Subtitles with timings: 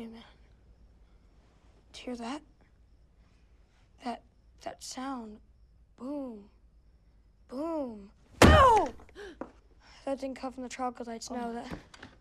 [0.00, 0.24] Wait a minute.
[1.92, 2.40] Do you hear that?
[4.02, 4.22] That
[4.62, 5.36] that sound.
[5.98, 6.44] Boom.
[7.48, 8.08] Boom.
[8.44, 8.88] Ow!
[10.06, 11.30] That didn't come from the troglodytes.
[11.30, 11.52] No, oh.
[11.52, 11.66] that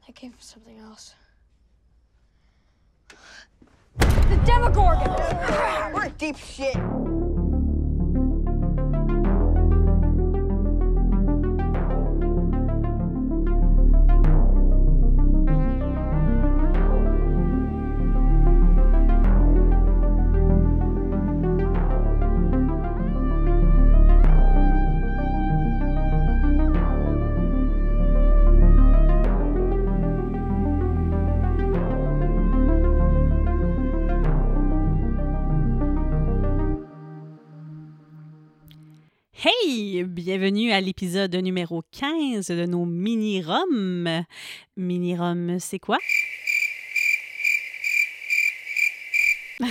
[0.05, 1.15] that came from something else.
[3.97, 5.93] The Demogorgon!
[5.93, 6.75] We're in deep shit.
[40.23, 44.25] Bienvenue à l'épisode numéro 15 de nos mini-roms.
[44.75, 45.97] Mini-roms, c'est quoi?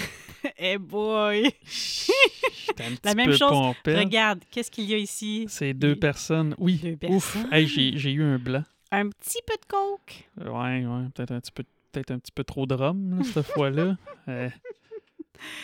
[0.57, 1.51] hey boy!
[1.66, 3.51] J'étais un petit La même peu chose.
[3.51, 3.99] pompette.
[3.99, 5.45] Regarde, qu'est-ce qu'il y a ici?
[5.51, 5.96] C'est deux Oui.
[5.96, 6.55] personnes.
[6.59, 6.79] Oui.
[6.83, 7.35] Deux Ouf.
[7.35, 7.52] personnes.
[7.52, 8.65] Hey, j'ai, j'ai eu un blanc.
[8.90, 10.29] Un petit peu de coke.
[10.51, 11.09] Ouais, ouais.
[11.15, 13.99] Peut-être un petit peu, peut-être un petit peu trop de rhum, là, cette fois-là.
[14.29, 14.49] Euh.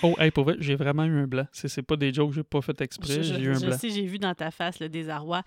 [0.02, 1.46] Oh, hey, pour vrai, j'ai vraiment eu un blanc.
[1.52, 3.14] C'est, c'est pas des jokes que j'ai pas fait exprès.
[3.14, 3.78] Je, je- j'ai eu un je blanc.
[3.78, 5.42] sais, j'ai vu dans ta face le désarroi.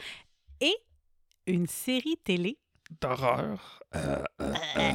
[0.61, 0.73] Et
[1.45, 2.57] une série télé.
[3.01, 3.81] D'horreur.
[3.95, 4.91] Euh, euh, euh.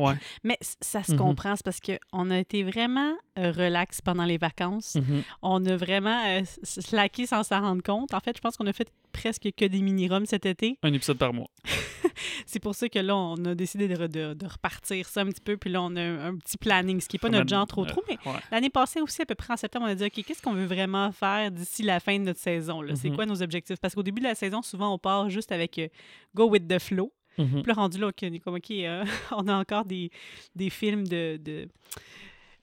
[0.00, 0.14] Ouais.
[0.44, 1.18] Mais ça se Mhm.
[1.18, 4.96] comprend, c'est parce qu'on a été vraiment relax pendant les vacances.
[4.96, 5.22] Mhm.
[5.42, 8.14] On a vraiment euh, slacké sans s'en rendre compte.
[8.14, 10.78] En fait, je pense qu'on a fait presque que des mini-roms cet été.
[10.82, 11.48] Un épisode par mois.
[12.46, 15.40] C'est pour ça que là, on a décidé de, de- de repartir ça un petit
[15.40, 15.56] peu.
[15.56, 17.82] Puis là, on a un, un petit planning, ce qui n'est pas notre genre trop
[17.84, 18.02] euh, trop.
[18.08, 18.38] Mais Ouais.
[18.50, 20.64] l'année passée aussi, à peu près en septembre, on a dit, OK, qu'est-ce qu'on veut
[20.66, 22.80] vraiment faire d'ici la fin de notre saison?
[22.82, 22.94] là?
[22.96, 23.16] C'est Mhm.
[23.16, 23.78] quoi nos objectifs?
[23.80, 25.88] Parce qu'au début de la saison, souvent, on part juste avec euh,
[26.34, 27.12] go with the flow.
[27.36, 30.10] Puis là, rendu là, OK, on est comme, OK, euh, on a encore des,
[30.54, 31.40] des films de,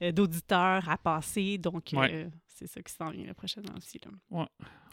[0.02, 1.58] euh, d'auditeurs à passer.
[1.58, 4.00] Donc, euh, c'est ça qui s'en vient la prochaine aussi.
[4.04, 4.12] Là.
[4.30, 4.48] Ouais.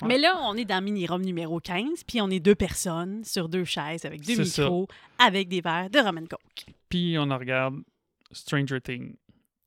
[0.06, 3.64] Mais là, on est dans Mini-Rom numéro 15, puis on est deux personnes sur deux
[3.64, 4.62] chaises avec deux ça.
[4.62, 4.88] micros,
[5.18, 6.66] avec des verres de Roman Coke.
[6.88, 7.76] Puis on en regarde
[8.32, 9.14] Stranger Things,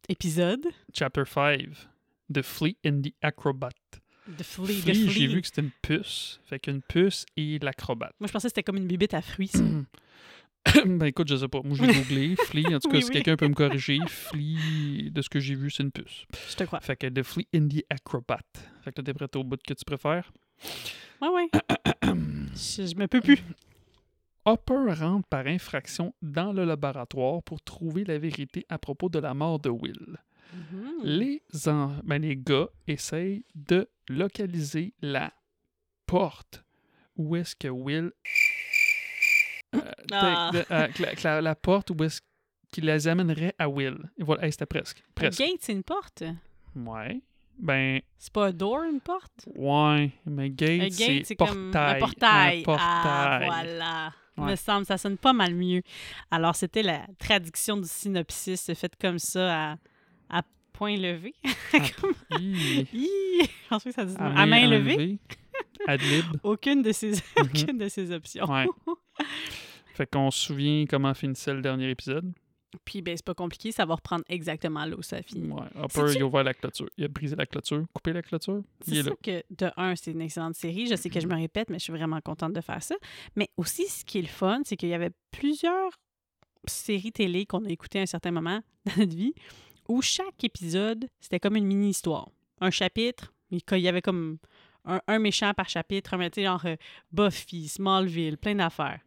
[0.10, 0.68] Épisode?
[0.94, 1.70] Chapter 5,
[2.34, 3.72] The Flea and the Acrobat.
[4.28, 4.66] De Flea.
[4.68, 5.28] de Flea, j'ai Flea.
[5.28, 6.40] vu que c'était une puce.
[6.46, 8.14] Fait qu'une puce et l'acrobate.
[8.20, 9.48] Moi, je pensais que c'était comme une bibite à fruits.
[9.50, 9.64] ça.
[10.86, 11.62] ben écoute, je sais pas.
[11.64, 12.36] Moi, j'ai googlé.
[12.38, 13.14] Flea, en tout cas, Oui, si oui.
[13.16, 16.26] quelqu'un peut me corriger, Flea, de ce que j'ai vu, c'est une puce.
[16.50, 16.80] Je te crois.
[16.80, 18.40] Fait que The Flea and the Acrobat.
[18.84, 20.32] Fait que là, t'es prêt au bout que tu préfères?
[21.22, 21.50] Ouais, ouais.
[22.56, 23.40] je, je me peux plus.
[24.46, 29.34] Hopper rentre par infraction dans le laboratoire pour trouver la vérité à propos de la
[29.34, 30.18] mort de Will.
[30.54, 30.94] Mhm.
[31.04, 35.32] Les, en- ben, les gars essayent de localiser la
[36.06, 36.64] porte
[37.16, 38.12] où est-ce que Will...
[39.76, 39.80] Euh,
[40.12, 40.52] Ah.
[40.54, 42.22] de- euh, la, que la- la porte où est-ce
[42.72, 43.98] qu'il les amènerait à Will.
[44.20, 45.00] Et voilà, hey, c'était presque.
[45.00, 45.40] Un Presque.
[45.40, 46.24] gate, c'est une porte?
[46.76, 47.22] Ouais.
[47.58, 49.48] Ben, C'est pas un door, une porte?
[49.56, 50.12] ouais.
[50.26, 51.56] Mais gate, gate, c'est portail.
[51.56, 52.60] comme un portail.
[52.60, 52.86] Un portail.
[52.86, 54.14] Ah, voilà.
[54.38, 54.56] Il me Ouais.
[54.56, 55.84] semble, ça sonne pas mal mieux.
[56.32, 59.78] Alors, c'était la traduction du synopsis, c'est fait comme ça à
[60.74, 61.34] point levé.
[62.32, 65.20] Je pense que ça dit À à main levée.
[65.88, 66.26] Adlib.
[66.44, 67.18] Aucune de ces, Mhm.
[67.42, 68.46] aucune de ces options.
[68.46, 68.66] Ouais.
[69.94, 72.32] Fait qu'on se souvient comment finissait le dernier épisode.
[72.86, 75.52] Puis, ben, c'est pas compliqué, ça va reprendre exactement là où ça finit.
[75.52, 75.62] Ouais.
[75.76, 76.90] Hopper, il a ouvert la clôture.
[76.98, 78.64] Il a brisé la clôture, coupé la clôture.
[78.82, 79.12] C'est là.
[79.22, 80.88] que, de un, c'est une excellente série.
[80.88, 82.96] Je sais que je me répète, mais je suis vraiment contente de faire ça.
[83.36, 85.92] Mais aussi, ce qui est le fun, c'est qu'il y avait plusieurs
[86.66, 89.36] séries télé qu'on a écoutées à un certain moment dans notre vie
[89.88, 92.30] où chaque épisode, c'était comme une mini-histoire.
[92.62, 94.38] Un chapitre, mais qu'il y avait comme
[94.86, 96.76] un, un méchant par chapitre, un, tu sais, genre euh,
[97.12, 99.00] Buffy, Smallville, plein d'affaires.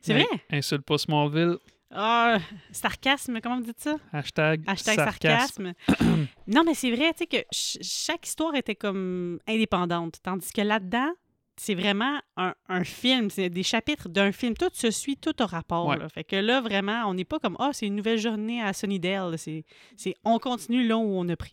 [0.00, 0.26] C'est vrai?
[0.50, 1.56] Insulte pas Smallville.
[1.96, 2.38] Ah,
[2.72, 3.96] sarcasme, comment vous dites ça?
[4.12, 5.72] Hashtag, Hashtag sarcasme.
[5.86, 6.26] sarcasme.
[6.48, 10.16] non, mais c'est vrai, tu sais, que ch- chaque histoire était comme indépendante.
[10.22, 11.12] Tandis que là-dedans,
[11.56, 14.54] c'est vraiment un, un film, c'est des chapitres d'un film.
[14.54, 15.86] Tout se suit, tout a rapport.
[15.86, 15.98] Ouais.
[15.98, 16.08] là.
[16.08, 19.38] Fait que là, vraiment, on n'est pas comme, ah, c'est une nouvelle journée à Sunnydale.
[19.38, 19.64] C'est,
[19.96, 21.52] c'est, on continue là où on a pris.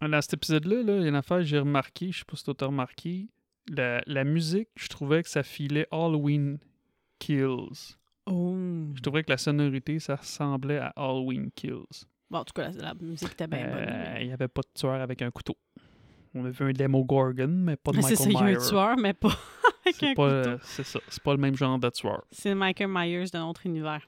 [0.00, 2.36] Dans cet épisode-là, là, il y a une affaire que j'ai remarqué, je sais pas
[2.36, 3.28] si t'as remarqué,
[3.68, 6.58] la, la musique, je trouvais que ça filait Halloween
[7.18, 7.96] Kills.
[8.26, 8.56] Oh.
[8.94, 12.06] Je trouvais que la sonorité, ça ressemblait à Halloween Kills.
[12.30, 13.76] Bon, en tout cas, la, la musique était bien bonne.
[13.88, 15.56] Euh, mais- Il n'y avait pas de tueur avec un couteau.
[16.34, 18.36] On a vu un démo Gorgon, mais pas de Mais c'est Michael ça, il y
[18.36, 18.56] a Myers.
[18.64, 19.28] un tueur, mais pas
[19.84, 20.50] avec un C'est pas, couteau.
[20.50, 21.00] euh, c'est ça.
[21.08, 22.24] C'est pas le même genre de tueur.
[22.30, 24.06] C'est Michael Myers de notre univers.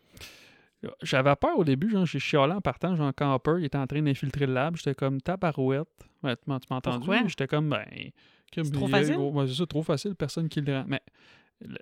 [1.02, 3.86] J'avais peur au début, genre, j'ai chialé en partant, genre, quand Hopper il était en
[3.86, 5.88] train d'infiltrer le lab, j'étais comme tabarouette.
[6.22, 7.08] Ouais, tu m'as entendu?
[7.26, 7.86] J'étais comme, ben.
[8.54, 9.16] comme, trop il- facile?
[9.16, 10.84] ouais, c'est ça, trop facile, personne qui le rend.
[10.86, 11.00] Mais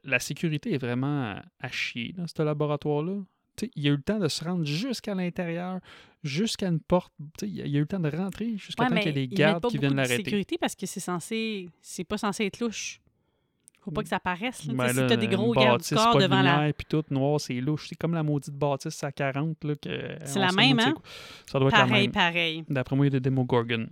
[0.04, 3.14] la- sécurité est vraiment à chier dans ce laboratoire-là.
[3.56, 5.78] Tu sais, il a eu le temps de se rendre jusqu'à l'intérieur,
[6.22, 7.12] jusqu'à une porte.
[7.38, 9.06] Tu sais, il a il a eu le temps de rentrer jusqu'à Ouais, temps qu'il
[9.06, 10.16] y ait des gardes qui viennent de l'arrêter.
[10.24, 11.68] sécurité parce que c'est censé...
[11.80, 13.00] C'est pas censé être louche.
[13.80, 14.64] Faut pas que ça paraisse.
[14.64, 14.70] Là.
[14.72, 16.54] Tu Ben là, si t'as des gros gardes du corps pas de devant la...
[16.56, 17.88] lumière, puis tout noir, c'est louche.
[17.88, 19.64] C'est comme la maudite bâtisse à 40.
[19.64, 20.94] Là, que C'est la même, hein?
[21.50, 22.12] Ça doit être la Pareil, même.
[22.12, 22.64] pareil.
[22.68, 23.88] D'après moi, il y a des Demogorgon.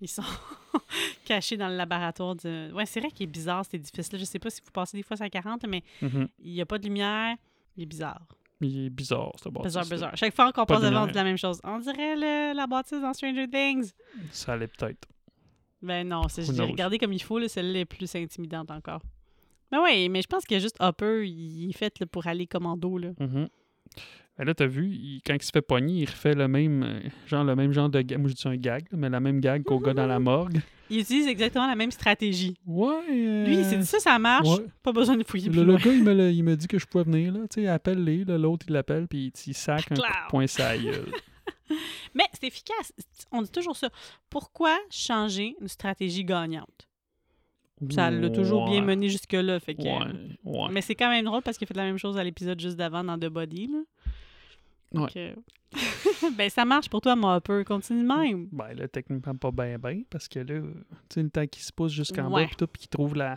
[0.00, 0.22] Ils sont
[1.24, 2.72] cachés dans le laboratoire de...
[2.72, 4.18] Ouais, c'est vrai qu'il est bizarre, cet édifice-là.
[4.18, 6.28] Je sais pas si vous passez des fois à 40, mais Mhm.
[6.40, 7.36] il y a pas de lumière.
[7.76, 8.26] Il est bizarre.
[8.60, 9.66] Il est bizarre, ce bâtisse.
[9.68, 10.16] Bizarre, bizarre.
[10.16, 11.60] Chaque fois qu'on Pas passe de devant, on dit la même chose.
[11.62, 13.92] On dirait le- la bâtisse dans Stranger Things.
[14.32, 15.06] Ça allait peut-être.
[15.80, 19.00] Ben non, c'est regardé comme il faut, là, celle-là est plus intimidante encore.
[19.70, 22.98] Ben ouais, mais je pense que juste Hopper, il est fait là, pour aller commando,
[22.98, 23.10] là.
[23.20, 23.48] Mhm.
[24.38, 27.00] Ben là, t'as vu, il- quand il se fait pogner, il refait le même, euh,
[27.26, 28.18] genre, le même genre de gag.
[28.18, 30.60] Moi, je dis un gag, mais la même gag qu'au gars dans la morgue.
[30.90, 32.54] Il utilise exactement la même stratégie.
[32.66, 32.94] Ouais.
[33.10, 34.48] euh, Lui, il s'est dit ça, ça marche.
[34.48, 34.64] ouais.
[34.82, 36.78] Pas besoin de fouiller plus Le, le gars, il me, l'a- il me dit que
[36.78, 37.40] je pouvais venir, là.
[37.50, 41.06] Tu sais, appelle-les, l'autre, il l'appelle, puis il, sac un coup de poing sa gueule.
[42.14, 42.92] Mais c'est efficace.
[43.30, 43.90] On dit toujours ça.
[44.30, 46.88] Pourquoi changer une stratégie gagnante?
[47.90, 49.60] Ça l'a toujours bien mené jusque-là.
[49.60, 49.82] Fait que.
[50.72, 52.76] Mais c'est quand même drôle parce qu'il a fait la même chose à l'épisode juste
[52.76, 53.68] d'avant dans The Body.
[53.68, 53.78] Là.
[54.92, 55.34] Donc, euh,
[56.36, 57.62] ben, ça marche pour toi, mon Hopper.
[57.66, 58.48] Continue de même.
[58.52, 60.66] Ben là, techniquement, pas bien, bien, parce que là, tu
[61.14, 62.42] sais, le temps qu'il se pousse jusqu'en Ouais.
[62.42, 63.36] bas, puis tout, puis qu'il trouve la.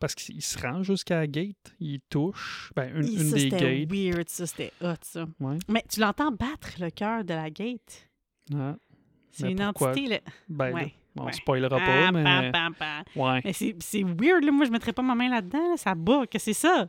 [0.00, 3.40] Parce qu'il se rend jusqu'à la gate, il touche, ben, une, Hi, une ça, des
[3.40, 3.90] c'était gates.
[3.92, 4.46] weird, ça.
[4.46, 5.26] C'était hot, ça.
[5.40, 5.56] Ouais.
[5.68, 8.08] Mais tu l'entends battre le cœur de la gate.
[8.54, 8.76] Ah,
[9.30, 9.90] C'est une pourquoi?
[9.90, 10.18] entité, là.
[10.48, 10.86] ben là,
[11.16, 12.52] on spoilera Ah, pas, mais.
[13.16, 13.40] Ouais.
[13.44, 14.52] Mais c'est c'est weird, là.
[14.52, 15.70] Moi, je mettrais pas ma main là-dedans.
[15.70, 15.76] là.
[15.76, 16.26] Ça bat.
[16.26, 16.88] Que c'est ça?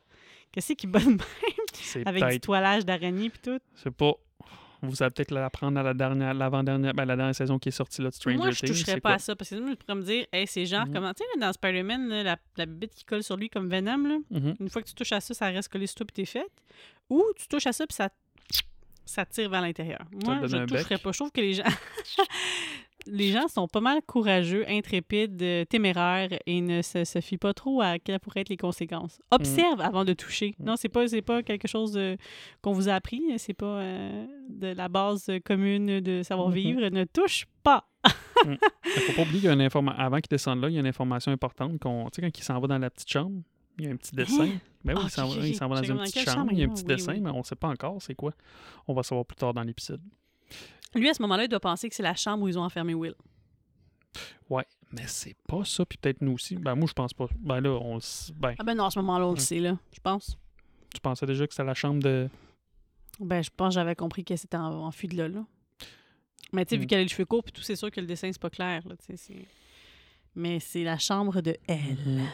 [0.56, 1.18] Qu'est-ce qui bat de même?
[2.06, 3.60] Avec du toilage d'araignée puis tout?
[3.76, 4.14] C'est pas.
[4.82, 8.02] Vous allez peut-être l'apprendre à la dernière, l'avant-dernière, ben, la dernière saison qui est sortie
[8.02, 8.70] là, de Stranger Moi, je Things.
[8.70, 10.94] toucherais pas à ça parce que sinon, je pourrais me dire, hey, c'est genre Mhm.
[10.94, 14.18] comment, tu sais, dans Spider-Man, la, la bite qui colle sur lui comme Venom, là,
[14.32, 14.56] Mhm.
[14.60, 16.46] une fois que tu touches à ça, ça reste collé sur toi puis t'es fait.
[17.10, 18.10] Ou tu touches à ça puis ça,
[19.06, 20.02] ça tire vers l'intérieur.
[20.24, 21.04] Moi, je un toucherais bec.
[21.04, 21.12] pas.
[21.12, 21.64] Je trouve que les gens.
[23.08, 27.54] Les gens sont pas mal courageux, intrépides, euh, téméraires et ne se, se fient pas
[27.54, 29.22] trop à quelles pourraient être les conséquences.
[29.32, 30.56] Observe avant de toucher.
[30.60, 30.64] Mm.
[30.66, 32.00] Non, c'est pas c'est pas quelque chose
[32.62, 36.90] qu'on vous a appris, c'est pas euh, de la base commune de savoir-vivre.
[36.90, 37.88] Ne touche pas.
[38.46, 38.58] Il
[39.02, 40.00] faut pas oublier qu'il y a une information.
[40.00, 42.06] Avant qu'il descende là, il y a une information importante qu'on.
[42.06, 43.42] Tu sais, quand il s'en va dans la petite chambre,
[43.80, 44.50] il y a un petit dessin.
[44.84, 46.60] Ben oui, Ah, il s'en va, il s'en va dans une petite chambre, chambre il
[46.60, 46.84] y a un petit?
[46.84, 47.22] Oui, dessin, oui.
[47.22, 48.34] mais on sait pas encore c'est quoi.
[48.88, 50.02] On va savoir plus tard dans l'épisode.
[50.96, 52.94] Lui, à ce moment-là, il doit penser que c'est la chambre où ils ont enfermé
[52.94, 53.14] Will.
[54.50, 56.56] Ouais, mais c'est pas ça, puis peut-être nous aussi.
[56.56, 57.28] Ben moi, je pense pas.
[57.38, 59.60] Ben là, on le s- Ben, Ah ben non, à ce moment-là, on le sait,
[59.60, 60.38] là, je pense.
[60.94, 62.30] tu pensais déjà que c'était la chambre de.
[63.20, 65.46] Ben, je pense que j'avais compris que c'était en, enfui de là, là.
[66.54, 66.88] Mais tu sais, vu Mm.
[66.88, 68.88] qu'elle a les cheveux courts, puis tout, c'est sûr que le dessin, c'est pas clair,
[68.88, 69.48] là, c'est-
[70.36, 71.98] Mais c'est la chambre de elle.
[72.06, 72.28] Mhm.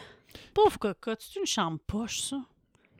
[0.54, 2.40] Pauvre cocotte, c'est une chambre poche, ça?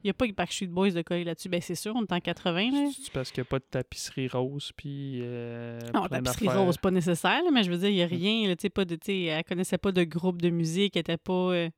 [0.02, 1.48] Il n'y a pas que Backstreet Boys de coller là-dessus.
[1.48, 2.90] Ben, c'est sûr, on est en 80, là.
[3.00, 5.20] C'est parce qu'il n'y a pas de tapisserie rose, puis.
[5.22, 6.62] Euh, Non, plein tapisserie d'affaires?
[6.64, 8.10] rose, pas nécessaire, là, mais je veux dire, il n'y a Mm.
[8.10, 11.32] rien, là, pas de, elle connaissait pas de groupe de musique, elle était pas...
[11.32, 11.70] euh,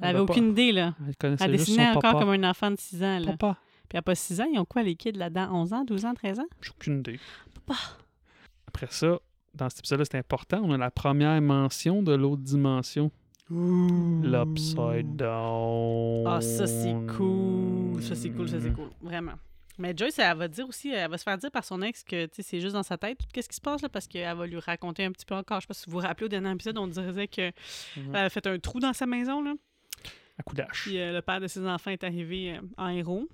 [0.00, 0.94] elle avait aucune idée, là.
[1.06, 2.18] Elle connaissait Elle juste dessinait son encore papa.
[2.20, 3.26] comme un enfant de 6 ans, là.
[3.36, 3.58] Papa.
[3.88, 5.48] Puis à pas 6 ans, ils ont quoi, les kids, là-dedans?
[5.52, 6.46] 11 ans, 12 ans, 13 ans?
[6.62, 7.20] J'ai aucune idée.
[7.66, 7.78] Papa.
[8.66, 9.18] Après ça,
[9.54, 10.62] dans cet épisode-là, c'est important.
[10.64, 13.10] On a la première mention de l'autre dimension.
[13.50, 16.24] L'Upside Down.
[16.26, 18.02] Ah, ça, c'est cool.
[18.02, 18.90] Ça, c'est cool, ça, c'est cool.
[19.00, 19.34] Vraiment.
[19.78, 22.28] Mais Joyce, elle va dire aussi, elle va se faire dire par son ex que
[22.32, 23.18] c'est juste dans sa tête.
[23.32, 23.88] Qu'est-ce qui se passe là?
[23.88, 25.60] Parce qu'elle va lui raconter un petit peu encore.
[25.60, 27.52] Je sais pas si vous vous rappelez au dernier épisode, on disait qu'elle
[27.96, 28.14] Mhm.
[28.14, 29.42] avait fait un trou dans sa maison.
[29.42, 29.54] Là.
[30.38, 30.68] À coup d'âge.
[30.84, 33.28] Puis euh, le père de ses enfants est arrivé euh, en héros.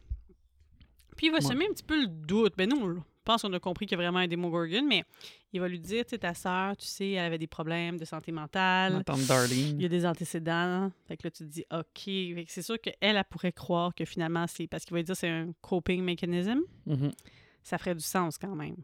[1.16, 1.42] Puis il va Ouais.
[1.44, 2.54] semer un petit peu le doute.
[2.56, 5.04] Ben nous, pense qu'on a compris qu'il y a vraiment un Demogorgon, mais
[5.52, 8.06] il va lui dire, tu sais, ta sœur, tu sais, elle avait des problèmes de
[8.06, 8.94] santé mentale.
[9.76, 10.90] Il y a des antécédents.
[11.06, 11.84] Fait que là, tu te dis, OK.
[12.04, 15.12] Fait que c'est sûr qu'elle, elle pourrait croire que finalement, c'est parce qu'il va dire
[15.14, 16.60] que c'est un coping mechanism.
[16.86, 17.12] Mhm.
[17.62, 18.76] Ça ferait du sens quand même.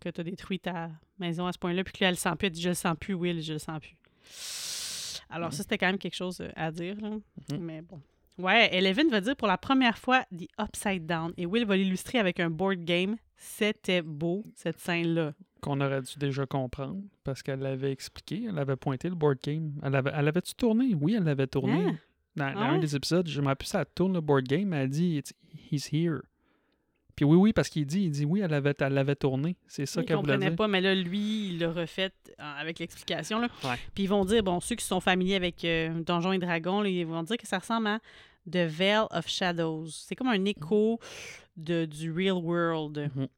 [0.00, 0.90] Que tu as détruit ta
[1.20, 2.46] maison à ce point-là, puis que là, elle le sent plus.
[2.46, 5.22] Elle dit, je le sens plus, Will, je le sens plus.
[5.30, 6.96] Alors, ça, c'était quand même quelque chose euh, à dire.
[7.00, 7.10] là.
[7.10, 7.58] Mhm.
[7.60, 8.00] Mais bon.
[8.38, 11.32] Ouais, Eleven va dire pour la première fois The Upside Down.
[11.36, 13.16] Et Will va l'illustrer avec un board game.
[13.36, 15.34] C'était beau, cette scène-là.
[15.60, 18.46] Qu'on aurait dû déjà comprendre parce qu'elle l'avait expliqué.
[18.48, 19.72] Elle avait pointé le board game.
[19.82, 20.94] Elle avait, elle avait-tu tourné?
[20.94, 21.86] Oui, elle l'avait tourné.
[21.88, 21.92] Ah.
[22.36, 24.72] Dans, dans un des épisodes, je me rappelle ça, elle tourne le board game.
[24.72, 25.22] Elle dit
[25.70, 26.20] He's here.
[27.14, 29.56] Puis oui, oui, parce qu'il dit, il dit oui, elle l'avait elle l'avait tourné.
[29.66, 30.56] C'est ça Il qu'elle voulait comprenait dire.
[30.56, 33.38] pas, mais là, lui, il l'a refait euh, avec l'explication.
[33.38, 33.48] là.
[33.64, 33.76] Ouais.
[33.94, 36.90] Puis ils vont dire, bon, ceux qui sont familiers avec euh, Donjons et Dragons, là,
[36.90, 38.00] ils vont dire que ça ressemble à
[38.50, 39.88] The Veil of Shadows.
[39.90, 40.98] C'est comme un écho
[41.56, 43.10] de, du real world.
[43.14, 43.28] Mhm.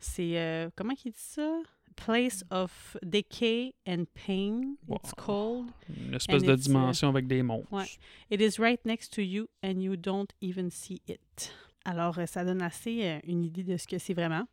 [0.00, 1.60] C'est, euh, comment qu'il dit ça?
[1.96, 5.24] Place of decay and pain, it's Wow.
[5.64, 5.70] called.
[5.88, 7.72] Une espèce de it's, uh, dimension avec des monstres.
[7.72, 7.88] ouais.
[8.30, 11.52] It is right next to you and you don't even see it.
[11.84, 14.44] Alors, euh, ça donne assez euh, une idée de ce que c'est vraiment.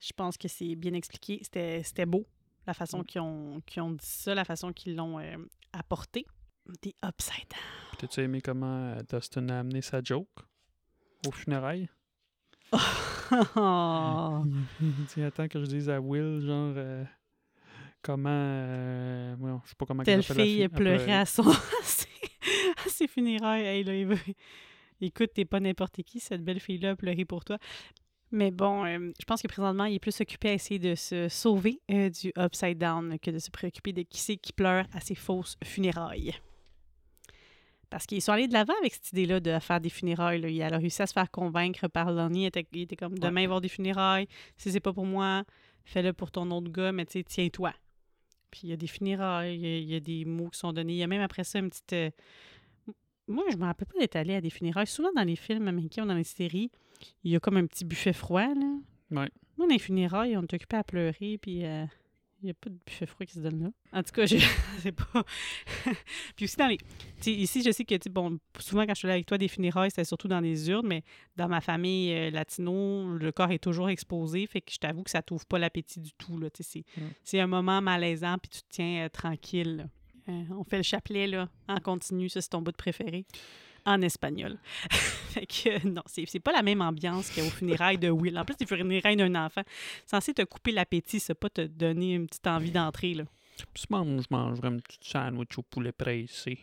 [0.00, 1.40] Je pense que c'est bien expliqué.
[1.42, 2.26] C'était beau,
[2.66, 3.04] la façon Mm.
[3.04, 5.36] qu'ils ont, qu'ils ont dit ça, la façon qu'ils l'ont euh,
[5.72, 6.26] apporté.
[6.82, 7.98] Des upside down.
[7.98, 10.28] T'as-tu aimé comment euh, Dustin a amené sa joke
[11.26, 11.88] au funérailles?
[13.56, 14.42] Oh.
[14.80, 17.04] Il dit Attends que je dise à Will, genre, euh,
[18.02, 18.28] comment.
[18.30, 22.88] euh, ouais, je sais pas comment Telle appelle la fille elle pleurait à, son, à,
[22.88, 23.64] ses, funérailles.
[23.64, 24.18] Hey, là, il
[25.00, 27.58] Écoute, t'es pas n'importe qui, cette belle fille-là a pleuré pour toi.
[28.30, 31.28] Mais bon, euh, je pense que présentement, il est plus occupé à essayer de se
[31.28, 35.00] sauver euh, du upside down que de se préoccuper de qui c'est qui pleure à
[35.00, 36.34] ses fausses funérailles.
[37.92, 40.40] Parce qu'ils sont allés de l'avant avec cette idée-là de faire des funérailles.
[40.40, 40.48] là.
[40.48, 42.44] Il a réussi à se faire convaincre par Lonnie.
[42.44, 44.26] Il était, il était comme demain, il va y avoir des funérailles.
[44.56, 45.44] Si c'est pas pour moi,
[45.84, 47.74] fais-le pour ton autre gars, mais tiens-toi.
[48.50, 50.58] Puis il y a des funérailles, il y a, il y a des mots qui
[50.58, 50.94] sont donnés.
[50.94, 51.92] Il y a même après ça une petite.
[51.92, 52.10] euh,
[53.28, 54.86] Moi, je me rappelle pas d'être allé à des funérailles.
[54.86, 56.70] Souvent dans les films américains ou dans les séries,
[57.24, 58.40] il y a comme un petit buffet froid.
[58.54, 58.66] Là.
[59.10, 59.28] Ouais.
[59.58, 61.84] Moi, dans les funérailles, on est occupé à pleurer, puis euh,
[62.42, 63.70] il n'y a pas de buffet froid qui se donne là.
[63.92, 64.36] En tout cas, je
[64.80, 65.24] sais pas.
[66.36, 66.78] puis aussi dans les.
[67.30, 70.04] ici, je sais que, bon, souvent quand je suis allée avec toi des funérailles, c'était
[70.04, 71.02] surtout dans des urnes, mais
[71.36, 75.10] dans ma famille euh, latino, le corps est toujours exposé, fait que je t'avoue que
[75.10, 76.38] ça t'ouvre pas l'appétit du tout.
[76.38, 77.00] Là, c'est, Mm.
[77.22, 79.76] c'est un moment malaisant, puis tu te tiens euh, tranquille.
[79.76, 79.84] là.
[80.28, 83.24] Euh, on fait le chapelet là, en continu, ça c'est ton bout de préféré,
[83.84, 84.58] en espagnol.
[84.90, 88.38] fait que euh, non, c'est, c'est pas la même ambiance qu'aux funérailles de Will.
[88.38, 89.62] En plus, les funérailles d'un enfant,
[90.06, 93.14] censé te couper l'appétit, c'est pas te donner une petite envie d'entrer.
[93.14, 93.24] Là.
[93.72, 96.58] Puis moment, je mangerais un petit sandwich au poulet pressé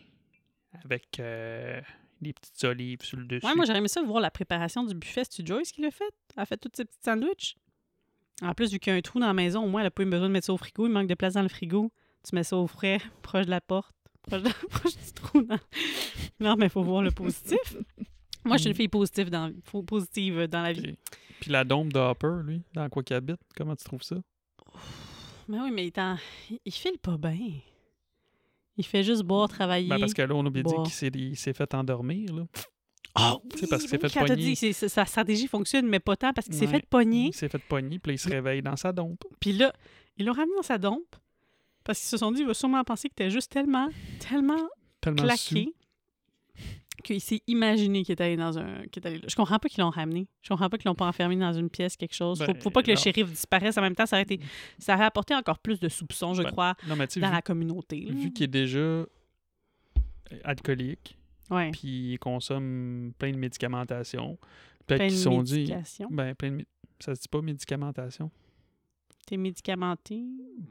[0.84, 1.80] avec euh,
[2.20, 3.46] des petites olives sur le dessus.
[3.46, 5.24] Ouais, moi, j'aurais aimé ça voir la préparation du buffet.
[5.24, 6.04] C'est-tu Joyce qui l'a fait?
[6.36, 7.56] Elle a fait tous ces petits sandwichs.
[8.42, 9.90] En plus, vu qu'il y a un trou dans la maison, au moins, elle n'a
[9.90, 10.86] pas eu besoin de mettre ça au frigo.
[10.86, 11.92] Il manque de place dans le frigo.
[12.26, 14.48] Tu mets ça au frais, proche de la porte, proche, de-
[15.06, 15.42] du trou.
[15.42, 15.58] dans-
[16.40, 17.76] Non, mais il faut voir le positif.
[18.44, 19.52] Moi, je suis une fille positive dans,
[19.86, 20.82] positive dans la vie.
[20.82, 20.96] Puis,
[21.40, 24.16] puis la dompe de Hopper, lui, dans quoi qu'il habite, comment tu trouves ça?
[25.48, 26.16] Mais oui, mais il, en-
[26.50, 27.38] il, il file pas bien.
[28.76, 29.88] Il fait juste boire, travailler.
[29.88, 30.82] Ben, parce que là, on a bien dit Bah.
[30.84, 32.34] qu'il s'est, fait endormir.
[32.34, 32.46] Là.
[33.50, 34.42] Tu sais, parce qu'il s'est oui, fait quand pogner.
[34.42, 36.80] dit, c'est- sa stratégie fonctionne, mais pas tant parce qu'il s'est Ouais.
[36.80, 37.26] fait pogner.
[37.26, 39.22] Il s'est fait pogner, puis là, il se réveille dans sa dompe.
[39.40, 39.72] Puis là,
[40.16, 41.14] ils l'ont ramené dans sa dompe
[41.84, 43.88] parce qu'ils se sont dit, il va sûrement penser que t'es juste tellement,
[44.28, 44.68] tellement
[45.00, 45.72] Tellement claqué
[47.02, 48.82] qu'il s'est imaginé qu'il est allé dans un.
[48.82, 49.20] est allé.
[49.26, 50.28] Je comprends pas qu'ils l'ont ramené.
[50.42, 52.38] Je comprends pas qu'ils l'ont pas enfermé dans une pièce, quelque chose.
[52.44, 54.04] Faut, Ben, faut pas que le shérif disparaisse en même temps.
[54.04, 54.38] Ça aurait, été,
[54.78, 57.40] ça aurait apporté encore plus de soupçons, je Ben, crois, Non, mais dans vu, la
[57.40, 58.00] communauté.
[58.02, 58.12] là.
[58.14, 59.06] vu qu'il est déjà
[60.44, 61.16] alcoolique,
[61.72, 64.38] puis il consomme plein de médicamentation,
[64.86, 65.72] peut-être qu'ils sont dit...
[66.10, 66.66] Ben, plein de...
[66.98, 68.30] Ça se dit pas médicamentation?
[69.26, 70.22] T'es médicamenté?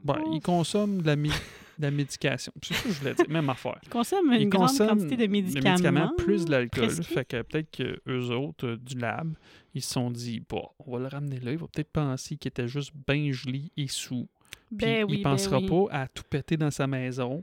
[0.04, 0.30] Ben, Oh.
[0.34, 2.52] il consomme de la, mé- de la médication.
[2.62, 3.24] C'est ça que je voulais dire.
[3.30, 3.78] Même affaire.
[3.82, 5.70] Il consomme une il grande consomme quantité de médicaments.
[5.70, 6.90] médicament plus de l'alcool.
[6.90, 9.34] Fait que peut-être que eux autres, euh, du lab,
[9.74, 11.52] ils se sont dit, bon, on va le ramener là.
[11.52, 14.28] Il va peut-être penser qu'il était juste bien gelé et sous.
[14.68, 15.66] Puis Ben oui, il ben pensera oui.
[15.68, 17.42] pas à tout péter dans sa maison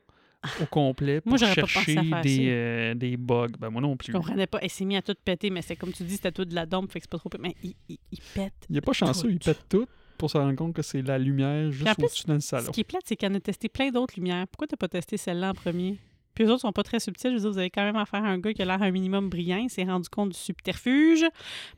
[0.62, 3.48] au complet pour Moi, chercher des, euh, des bugs.
[3.60, 4.14] Ben moi non Je plus.
[4.14, 4.60] comprenais pas.
[4.62, 6.66] Elle s'est mise à tout péter, mais c'est comme tu dis, c'était tout de la
[6.68, 7.30] dompe, fait que c'est pas trop.
[7.40, 8.54] Mais il, il, il pète.
[8.70, 9.88] Il est pas chanceux, il pète tout
[10.18, 12.72] pour se rendre compte que c'est la lumière juste au-dessus dans le Ce salon.
[12.72, 14.48] qui est plate, c'est qu'elle en a testé plein d'autres lumières.
[14.48, 16.00] Pourquoi t'as pas testé celle-là en premier?
[16.34, 17.32] Puis les autres sont pas très subtils.
[17.32, 18.92] Je veux dire, vous avez quand même affaire à un gars qui a l'air un
[18.92, 19.58] minimum brillant.
[19.58, 21.26] Il s'est rendu compte du subterfuge.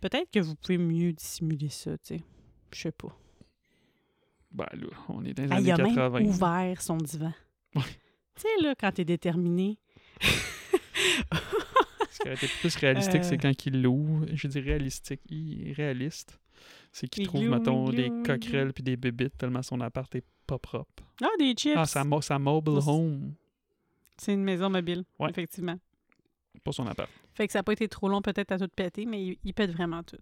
[0.01, 2.23] Peut-être que vous pouvez mieux dissimuler ça, tu sais.
[2.73, 3.15] Je sais pas.
[4.51, 6.09] Ben là, on est dans les Ah, années il a 80.
[6.19, 7.31] même ouvert son divan.
[7.73, 7.81] Tu
[8.37, 9.77] sais, là, quand t'es déterminé.
[12.11, 13.23] Ce qui aurait été plus réalistique, Euh.
[13.23, 14.25] c'est quand il l'ouvre.
[14.33, 15.21] Je dis réalistique,
[15.75, 16.39] réaliste.
[16.91, 21.03] C'est qu'il trouve, mettons, des coquerelles puis des bébites tellement son appart est pas propre.
[21.21, 21.75] Ah, des chips!
[21.77, 23.33] Ah, sa, mo- sa mobile home,
[24.17, 25.29] C'est une maison mobile, Ouais.
[25.29, 25.77] effectivement.
[26.63, 27.09] pas son appart.
[27.33, 29.53] Fait que ça n'a pas été trop long peut-être à tout péter, mais il, il
[29.53, 30.17] pète vraiment tout.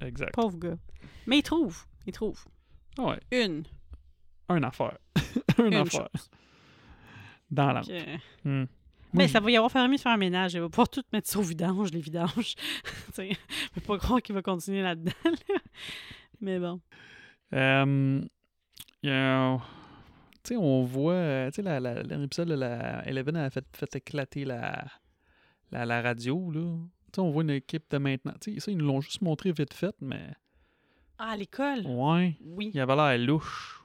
[0.00, 0.32] Exact.
[0.34, 0.76] Pauvre gars.
[1.26, 1.84] Mais il trouve.
[2.06, 2.44] Il trouve.
[2.98, 3.62] Ah ouais, Une.
[4.48, 4.98] un affaire.
[5.58, 6.08] un Une affaire.
[6.14, 6.30] chose.
[7.50, 7.84] Dans l'âme.
[7.84, 8.66] Que- Hmm.
[9.16, 10.54] Mais ça va y avoir de faire un ménage.
[10.54, 12.54] Il va pouvoir tout mettre ça au vidange, les vidanges.
[13.18, 13.34] je
[13.74, 15.12] peux pas croire qu'il va continuer là-dedans.
[15.24, 15.56] là.
[16.40, 16.80] Mais bon.
[17.52, 18.20] Euh,
[19.02, 23.50] y tu sais, on voit, euh, tu sais, la- la- l'épisode de la Eleven a
[23.50, 24.84] fait, fait éclater la,
[25.72, 26.60] la, la radio, là.
[26.60, 28.34] Tu sais, on voit une équipe de maintenant.
[28.40, 30.28] Tu sais, ça, ils nous l'ont juste montré vite fait, mais
[31.18, 31.84] Ah, à l'école?
[31.86, 32.70] ouais, Oui.
[32.74, 33.82] il avait l'air louche.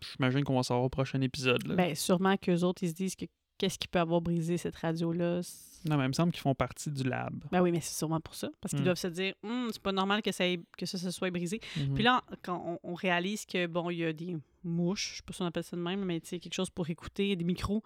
[0.00, 1.74] J'imagine qu'on va savoir au prochain épisode, là.
[1.74, 3.24] Ben, sûrement qu'eux autres, ils se disent que
[3.58, 5.42] qu'est-ce qui peut avoir brisé cette radio-là?
[5.42, 7.44] C'est- non, mais il me semble qu'ils font partie du lab.
[7.52, 8.48] Ben oui, mais c'est sûrement pour ça.
[8.60, 8.84] Parce qu'ils Mm.
[8.84, 11.60] doivent se dire, Hum, c'est pas normal que ça, ait- que ça se soit brisé.
[11.76, 11.94] Mhm.
[11.94, 15.22] Puis là, quand on, on réalise que, bon, il y a des mouches, je sais
[15.22, 17.44] pas si on appelle ça de même, mais tu sais, quelque chose pour écouter, des
[17.44, 17.82] micros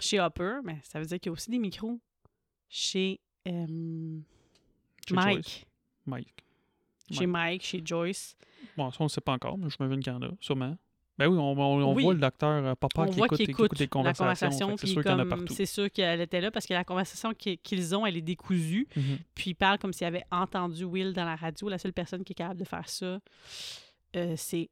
[0.00, 2.00] chez Hopper, mais ça veut dire qu'il y a aussi des micros
[2.68, 4.18] chez euh,
[5.08, 5.34] Chez Mike.
[5.34, 5.64] Joyce.
[6.06, 6.44] Mike.
[7.10, 8.36] Chez Mike, chez Joyce.
[8.76, 10.76] Bon, ça, on ne sait pas encore, mais j'imagine qu'il y en a, sûrement.
[11.18, 12.02] Ben oui, on, on- Oui.
[12.04, 14.76] voit le docteur euh, Papa on qui écoute, qu'il qui écoute écoute les conversations.
[14.76, 18.16] c'est sûr c'est sûr qu'elle était là parce que la conversation qui- qu'ils ont, elle
[18.16, 18.86] est décousue.
[18.96, 19.18] Mhm.
[19.34, 21.68] Puis il parle comme s'il avait entendu Will dans la radio.
[21.68, 23.18] La seule personne qui est capable de faire ça,
[24.16, 24.70] euh, c'est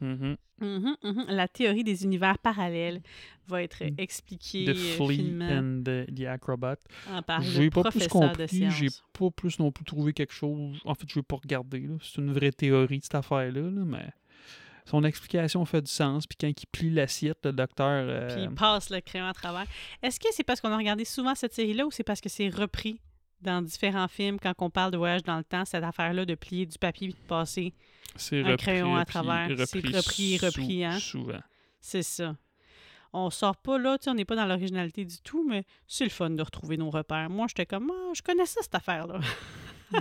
[0.00, 0.36] Mhm.
[0.60, 1.24] Mhm, mhm.
[1.28, 3.00] La théorie des univers parallèles
[3.48, 3.94] va être Mm.
[3.98, 6.76] expliquée The euh, Flea finement and the, the Acrobat.
[7.40, 8.88] J'ai pas plus compris, j'ai
[9.18, 10.78] pas plus non plus trouvé quelque chose.
[10.84, 11.88] En fait, je vais pas regarder.
[12.02, 14.10] C'est une vraie théorie de cette affaire-là, là, mais
[14.86, 16.26] son explication fait du sens.
[16.26, 17.86] Puis quand il plie l'assiette, le docteur.
[18.08, 19.66] euh, Puis il passe le crayon à travers.
[20.02, 22.48] Est-ce que c'est parce qu'on a regardé souvent cette série-là ou c'est parce que c'est
[22.48, 23.00] repris
[23.42, 26.64] dans différents films quand on parle de voyage dans le temps, cette affaire-là de plier
[26.64, 27.74] du papier et de passer?
[28.32, 29.48] un repris, crayon à travers.
[29.66, 30.98] C'est repris repris, hein?
[30.98, 31.40] Souvent.
[31.80, 32.34] C'est ça.
[33.12, 36.04] On sort pas là, tu sais, on n'est pas dans l'originalité du tout, mais c'est
[36.04, 37.28] le fun de retrouver nos repères.
[37.30, 39.20] Moi, j'étais comme, ah, je connais ça, cette affaire-là.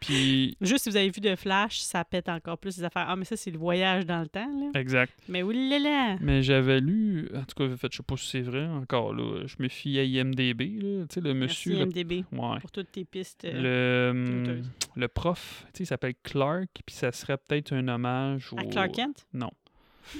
[0.00, 3.06] Puis, Juste si vous avez vu de Flash, ça pète encore plus les affaires.
[3.08, 4.78] Ah, mais ça, c'est le voyage dans le temps, là.
[4.78, 5.12] exact.
[5.28, 6.16] Mais oui, là, là.
[6.20, 9.14] Mais j'avais lu, en tout cas, en fait, je sais pas si c'est vrai encore,
[9.14, 9.46] là.
[9.46, 11.06] Je me fie à IMDB, là.
[11.08, 11.72] Tu sais, le monsieur.
[11.78, 12.58] Merci, le- MDB, Ouais.
[12.60, 13.44] pour toutes tes pistes.
[13.46, 14.62] euh, Le, hum,
[14.94, 18.64] le prof, tu sais, il s'appelle Clark, puis ça serait peut-être un hommage au, À
[18.64, 19.26] Clark Kent?
[19.32, 19.50] non,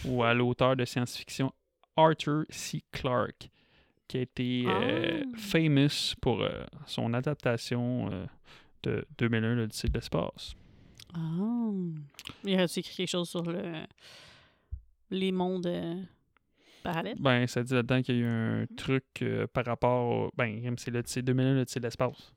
[0.07, 1.53] ou à l'auteur de science-fiction
[1.97, 2.83] Arthur C.
[2.91, 3.51] Clarke,
[4.09, 5.37] qui a été euh, Ah.
[5.37, 8.25] famous pour euh, son adaptation euh,
[8.85, 10.55] de 2001, l'Odyssée de l'espace.
[11.15, 11.21] Ah.
[12.45, 13.85] Il aurait-tu écrit quelque chose sur le...
[15.11, 16.03] les mondes euh,
[16.83, 17.17] parallèles?
[17.19, 20.31] Ben, ça dit là-dedans qu'il y a eu un truc euh, par rapport au...
[20.37, 22.33] Ben, c'est l'Odyssée 2001, l'Odyssée de l'espace.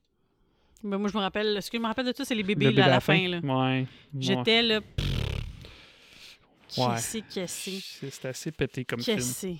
[0.83, 1.61] Ben, moi, je me rappelle...
[1.61, 2.99] Ce que je me rappelle de ça, c'est les bébés, Le là, bébé à la
[2.99, 3.39] fin, là.
[3.39, 3.87] Ouais.
[4.17, 4.81] J'étais là...
[6.77, 6.97] Ouais.
[6.97, 8.09] c'est, qui c'est?
[8.11, 9.21] C'est assez pété comme Qui film.
[9.21, 9.55] c'est?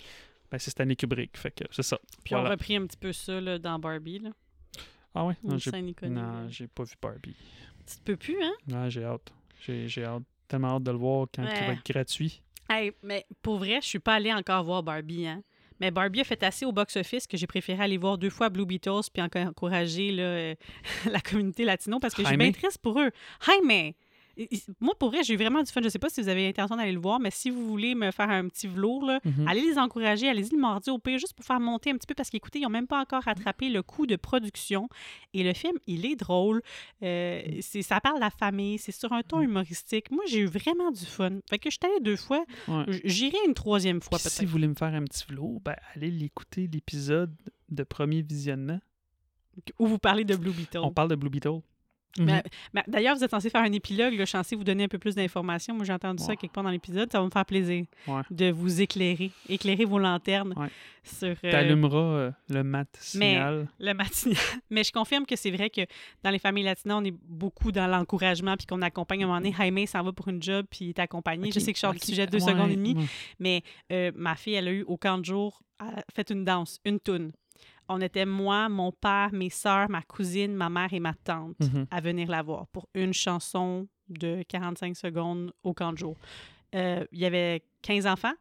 [0.51, 1.98] Ben, c'est Stanley Kubrick, fait que c'est ça.
[2.24, 4.29] Puis on a repris un petit peu ça là, dans Barbie, là.
[5.18, 5.36] Ah ouais?
[5.44, 5.72] Non, j'ai
[6.10, 7.36] non, j'ai pas vu Barbie.
[7.88, 8.54] Tu te peux plus, hein?
[8.68, 9.34] Non, j'ai hâte.
[9.66, 10.22] J'ai j'ai hâte.
[10.48, 12.44] Tellement hâte de le voir quand il va être gratuit.
[12.70, 15.42] Hey, mais pour vrai, je suis pas allée encore voir Barbie, hein.
[15.80, 18.66] Mais Barbie a fait assez au box-office que j'ai préféré aller voir deux fois Blue
[18.66, 20.56] Beatles puis encore encourager là, euh,
[21.12, 23.12] la communauté latino parce que je suis bien triste pour eux.
[23.46, 23.94] Jaime!
[24.80, 25.82] Moi, pour vrai, j'ai eu vraiment du fun.
[25.84, 28.12] Je sais pas si vous avez l'intention d'aller le voir, mais si vous voulez me
[28.12, 29.48] faire un petit velours, là, Mhm.
[29.48, 32.14] allez les encourager, allez-y le mardi au pire, juste pour faire monter un petit peu,
[32.14, 34.90] parce qu'écoutez, ils n'ont même pas encore rattrapé le coût de production.
[35.34, 36.62] Et le film, il est drôle.
[37.04, 40.12] Euh, c'est, ça parle de la famille, c'est sur un ton humoristique.
[40.12, 41.40] Moi, j'ai eu vraiment du fun.
[41.50, 42.46] Fait que je suis allée deux fois.
[42.68, 42.86] Ouais.
[43.04, 44.32] J'irai une troisième fois, peut-être.
[44.32, 47.34] si vous voulez me faire un petit vlog, ben, allez l'écouter, l'épisode
[47.70, 48.80] de premier visionnement.
[49.80, 50.78] Où vous parlez de Blue Beetle.
[50.84, 51.62] On parle de Blue Beetle.
[52.24, 52.42] Mhm.
[52.88, 54.98] D'ailleurs, vous êtes censé faire un épilogue, là, je suis censée vous donner un peu
[54.98, 55.74] plus d'informations.
[55.75, 57.12] Moi, j'ai entendu ça quelque part dans l'épisode.
[57.12, 58.22] Ça va me faire plaisir Ouais.
[58.32, 60.68] de vous éclairer, éclairer vos lanternes Ouais.
[61.03, 63.68] sur euh, T'allumeras euh, le mat mais- signal.
[63.80, 64.38] le matinal.
[64.70, 65.82] Mais je confirme que c'est vrai que
[66.24, 69.22] dans les familles latines, on est beaucoup dans l'encouragement puis qu'on accompagne.
[69.22, 71.51] À un moment donné, Jaime s'en va pour une job puis il est accompagné.
[71.51, 72.96] je sais que je sors ok, du sujet de deux ouais, secondes et demie,
[73.40, 76.44] mais euh, ma fille, elle a eu au camp de jour, elle a fait une
[76.44, 77.32] danse, une toune.
[77.90, 81.88] On était moi, mon père, mes sœurs, ma cousine, ma mère et ma tante Mhm.
[81.90, 86.16] à venir la voir pour une chanson de 45 secondes au camp de jour.
[86.76, 88.34] Euh, Il y avait 15 enfants.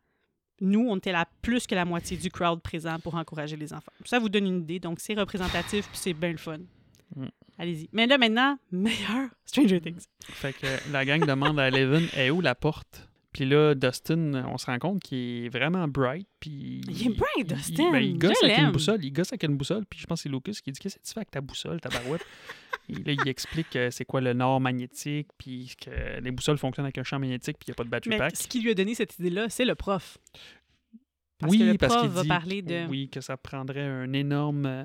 [0.61, 3.93] Nous, on était là plus que la moitié du crowd présent pour encourager les enfants.
[4.05, 4.81] Ça vous donne une idée.
[4.81, 6.59] Donc, c'est représentatif puis c'est bien le fun.
[7.15, 7.27] Mm.
[7.59, 7.89] Allez-y.
[7.93, 10.07] Mais là, maintenant, meilleur Stranger Things.
[10.25, 13.06] Fait que la gang demande à Eleven est où la porte?
[13.37, 16.27] Puis là, Dustin, on se rend compte qu'il est vraiment bright.
[16.41, 17.93] Puis Il est bright, il- Dustin.
[17.93, 19.05] ben, il gosse avec une boussole.
[19.05, 19.85] Il gosse avec une boussole.
[19.85, 21.79] Puis je pense que c'est Lucas qui dit Qu'est-ce que tu fais avec ta boussole,
[21.79, 22.25] ta barouette
[22.89, 25.29] Et là, il explique euh, c'est quoi le nord magnétique.
[25.37, 27.59] Puis que les boussoles fonctionnent avec un champ magnétique.
[27.59, 28.37] Puis il n'y a pas de battery Mais pack.
[28.37, 30.17] ce qui lui a donné cette idée-là, c'est le prof.
[31.39, 32.87] Parce oui, que le parce qu'il va dit parler de...
[32.89, 34.85] oui, que ça prendrait un énorme euh,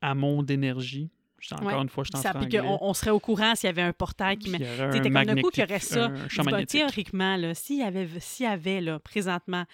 [0.00, 1.10] amont d'énergie.
[1.52, 1.74] Encore Ouais.
[1.82, 3.82] une fois, je suis en Ça, puis qu'on on serait au courant s'il y avait
[3.82, 4.50] un portail qui...
[4.50, 5.78] Puis met- il y aurait Tu sais, un t'es comme d'un coup qu'il y aurait
[5.78, 6.04] ça.
[6.06, 6.80] un champ Tu dis, bah, magnétique.
[6.80, 9.64] théoriquement, s'il y avait, s'il y avait là, présentement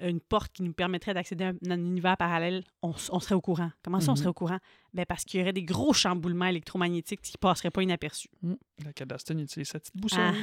[0.00, 3.70] une porte qui nous permettrait d'accéder à un, un univers parallèle, on, serait au courant.
[3.82, 4.16] Comment ça, on Mhm.
[4.18, 4.58] serait au courant?
[5.04, 8.30] Parce qu'il y aurait des gros chamboulements électromagnétiques qui ne passeraient pas inaperçus.
[8.42, 10.34] Là, que Dustin utilise sa petite boussole.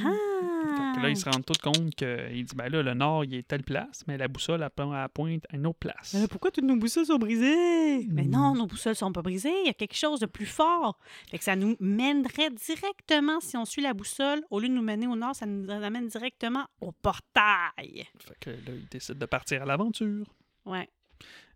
[1.00, 3.62] Là, ils se rendent tout compte qu'il dit ben là, le nord, il est telle
[3.62, 6.14] place, mais la boussole, elle, pointe à une autre place.
[6.14, 8.06] Mais pourquoi toutes nos boussoles sont brisées?
[8.06, 9.52] Mais non, nos boussoles sont pas brisées.
[9.64, 10.98] Il y a quelque chose de plus fort.
[11.30, 14.82] Fait que ça nous mènerait directement, si on suit la boussole, au lieu de nous
[14.82, 18.06] mener au nord, ça nous amène directement au portail.
[18.18, 20.26] Fait que là, il décide de partir à l'aventure.
[20.64, 20.88] Ouais.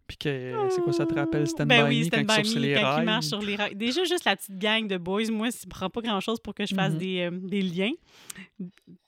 [0.09, 2.41] Puis que, c'est quoi ça te rappelle Stand ben By oui, Me Stand quand By
[2.41, 3.05] il est sur Me, les quand il rails?
[3.05, 3.75] marche sur les rails.
[3.77, 6.75] Déjà, juste la petite gang de boys, moi, ça prend pas grand-chose pour que je
[6.75, 6.99] fasse Mhm.
[6.99, 7.93] des, euh, des liens.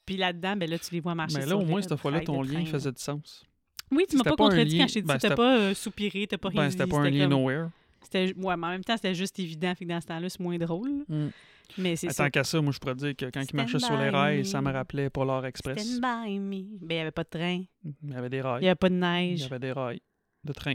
[0.06, 2.20] Puis là-dedans, ben là, tu les vois marcher Mais là, sur au moins, cette fois-là,
[2.20, 3.44] ton lien il faisait du sens.
[3.90, 5.18] Oui, tu m'as pas pas contredit lien- quand je t'ai dit ben.
[5.18, 6.72] T'as pas euh, soupiré, t'as pas rien Ben, dit.
[6.76, 7.68] c'était pas un lien comme- nowhere.
[8.02, 9.74] C'était, ouais, mais en même temps, c'était juste évident.
[9.74, 11.04] Fait que dans ce temps-là, c'est moins drôle.
[11.08, 11.28] Mm.
[11.78, 12.08] Mais c'est.
[12.08, 14.10] Tant qu'à ça, moi, je pourrais te dire que quand ils Stand marchaient sur les
[14.10, 14.44] rails, me.
[14.44, 15.78] ça me rappelait Polar Express.
[15.96, 16.62] Stand by me.
[16.80, 17.62] Ben, il n'y avait pas de train.
[18.02, 18.60] Il y avait des Il rails.
[18.62, 19.42] n'y avait pas de Il y neige.
[19.44, 20.00] avait des rails
[20.44, 20.74] de train.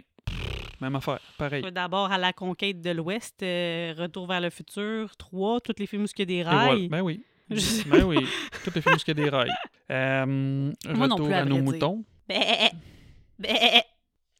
[0.81, 1.63] Même affaire, pareil.
[1.71, 6.03] D'abord à la conquête de l'Ouest, euh, Retour vers le futur, 3, tous les films
[6.03, 6.59] où il y a des voilà.
[6.65, 6.89] rails.
[6.89, 7.23] Ben oui.
[7.87, 8.25] Ben oui.
[8.63, 9.51] Tous les films où il y a des rails.
[9.91, 11.71] Euh, Moi non retour plus, à à nos vrai dire.
[11.73, 12.03] moutons.
[12.27, 12.39] Bé,
[13.37, 13.49] bé.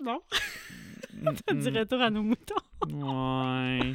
[0.03, 0.19] Non,
[1.45, 2.55] t'as dit Mm, retour à nos moutons.
[2.87, 3.93] Ouais.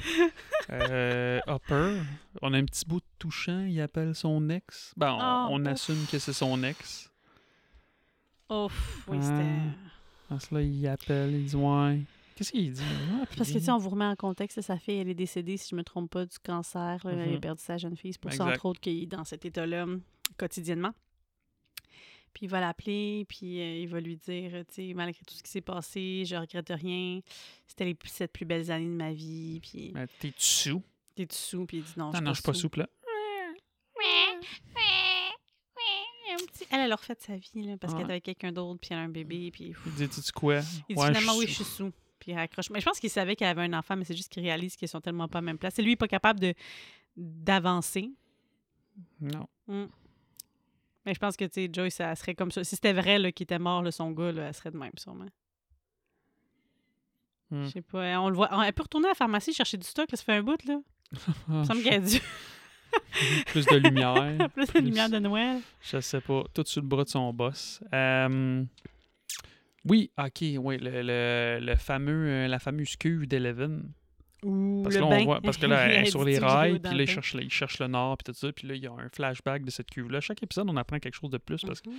[0.70, 1.96] Euh, Hopper,
[2.40, 4.94] on a un petit bout de touchant, il appelle son ex.
[4.96, 7.10] Ben, on, Ah, on assume que c'est son ex.
[8.48, 9.42] Ouf, oui, Ah.
[10.30, 10.34] C'était...
[10.34, 12.00] À cela, il appelle, il dit Ouais.
[12.36, 12.80] Qu'est-ce qu'il dit?
[13.20, 15.68] Ah, Parce que, sais, on vous remet en contexte, sa fille, elle est décédée, si
[15.70, 16.98] je me trompe pas, du cancer.
[17.04, 17.40] là, Elle a Mhm.
[17.40, 18.12] perdu sa jeune fille.
[18.14, 18.54] C'est pour ça, Exact.
[18.56, 20.00] entre autres, qu'il est dans cet état-là hum,
[20.38, 20.92] quotidiennement.
[22.32, 25.42] Puis il va l'appeler, puis euh, il va lui dire, tu sais, malgré tout ce
[25.42, 27.20] qui s'est passé, je regrette rien.
[27.66, 29.60] C'était les sept plus belles années de ma vie.
[29.60, 30.80] Puis Ben, T'es sous?
[31.16, 32.60] T'es sous, puis il dit non, Non, non, je suis pas sous.
[32.60, 32.78] souple.
[32.80, 32.88] là.
[36.90, 37.98] Elle, elle a refait sa vie, là, parce Ouais.
[37.98, 39.74] qu'elle était avec quelqu'un d'autre, puis elle a un bébé, puis...
[39.86, 40.60] Il dit Tu quoi?
[40.88, 41.90] Il dit Ouais, finalement, oui, je suis sous.
[42.18, 42.68] Puis il raccroche.
[42.70, 44.88] Mais je pense qu'il savait qu'elle avait un enfant, mais c'est juste qu'il réalise qu'ils
[44.88, 45.74] sont tellement pas à même place.
[45.74, 46.54] C'est lui pas capable de
[47.16, 48.10] d'avancer.
[49.20, 49.46] Non.
[49.66, 49.84] Mm.
[51.06, 52.62] Mais je pense que, tu sais, Joyce, elle serait comme ça.
[52.62, 55.28] Si c'était vrai qu'il était mort, là, son gars, là, elle serait de même, sûrement.
[57.50, 57.64] Mm.
[57.64, 58.20] Je sais pas.
[58.20, 58.48] On le voit.
[58.66, 60.80] Elle peut retourner à la pharmacie chercher du stock, là, ça fait un bout, là.
[61.48, 62.20] Il me semble je- qu'elle a dû
[63.46, 64.48] Plus de lumière.
[64.54, 65.58] plus de lumière de Noël.
[65.82, 66.44] Je sais pas.
[66.54, 67.82] Tout sur le bras de son boss.
[67.92, 68.64] Euh,
[69.88, 73.90] Oui, ok, oui, le, le, le fameux, euh, la fameuse cuve d'Eleven.
[74.42, 75.24] Parce le que, là, on bain.
[75.24, 77.50] voit, parce que là, elle est sur les rails, puis là, il cherche, le- il
[77.50, 78.50] cherche le nord, puis tout ça.
[78.52, 80.20] Puis là, il y a un flashback de cette cuve-là.
[80.20, 81.90] Chaque épisode, on apprend quelque chose de plus parce que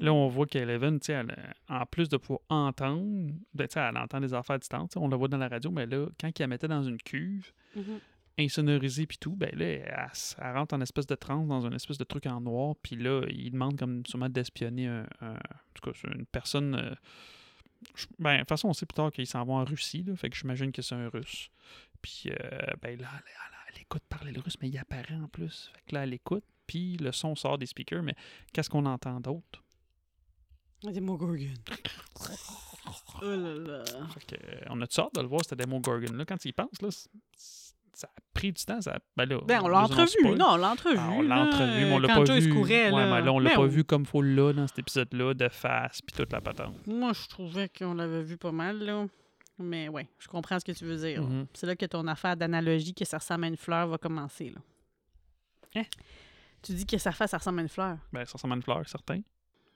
[0.00, 4.34] là, on voit qu'Eleven, elle, euh, en plus de pouvoir entendre, ben, elle entend des
[4.34, 4.96] affaires distantes.
[4.98, 7.52] On la voit dans la radio, mais là, quand il la mettait dans une cuve,
[7.76, 8.00] Mhm.
[8.38, 12.04] Insonorisée puis tout, ben là, elle, rentre en espèce de transe dans un espèce de
[12.04, 15.98] truc en noir, puis là, il demande comme sûrement d'espionner un, un- en tout cas,
[16.00, 16.74] c'est une personne.
[16.74, 16.94] euh,
[18.18, 20.30] ben, de toute façon, on sait plus tard qu'il s'en va en Russie, là, fait
[20.30, 21.50] que j'imagine que c'est un russe.
[22.02, 22.34] Puis, euh,
[22.82, 25.70] ben là, elle, elle- elle écoute parler le russe, mais il apparaît en plus.
[25.74, 28.14] Fait que là, elle écoute, puis le son sort des speakers, mais
[28.52, 29.62] qu'est-ce qu'on entend d'autre?
[30.82, 31.54] C'est Gorgon.
[33.20, 33.84] Oh là là.
[34.14, 36.12] Fait que, euh, on a de sorte de le voir, c'était Demo Gorgon.
[36.12, 36.88] Là, quand il pense, là,
[38.38, 38.80] pris du temps.
[38.80, 40.36] Ça, ben là, Ben, on l'a entrevu.
[40.36, 40.96] Non, on l'a entrevu.
[40.98, 42.52] Ah, on l'a entrevu, mais on l'a pas Joyce vu.
[42.52, 43.14] courait, ouais, là.
[43.14, 43.68] mais là, on l'a pas oui.
[43.68, 46.86] vu comme faut là dans cet épisode-là, de face, puis toute la patente.
[46.86, 49.06] Moi, je trouvais qu'on l'avait vu pas mal, là.
[49.58, 51.22] Mais ouais, je comprends ce que tu veux dire.
[51.22, 51.46] Mhm.
[51.52, 54.60] C'est là que ton affaire d'analogie que ça ressemble à une fleur va commencer, là.
[55.76, 55.84] Hein?
[56.62, 57.98] Tu dis que ça fait ça ressemble à une fleur.
[58.12, 59.20] Ben, ça ressemble à une fleur, certain.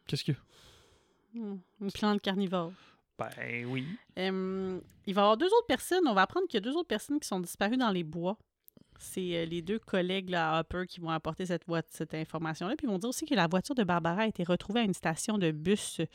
[0.06, 0.32] Qu'est-ce que.
[1.34, 2.72] Hmm, Une plante carnivore.
[3.18, 3.86] Ben oui.
[4.18, 6.06] Euh, il va y avoir deux autres personnes.
[6.06, 8.36] On va apprendre qu'il y a deux autres personnes qui sont disparues dans les bois.
[8.98, 12.74] C'est euh, les deux collègues là, à Hopper qui vont apporter cette, cette information-là.
[12.76, 14.94] Puis ils vont dire aussi que la voiture de Barbara a été retrouvée à une
[14.94, 16.06] station de bus euh,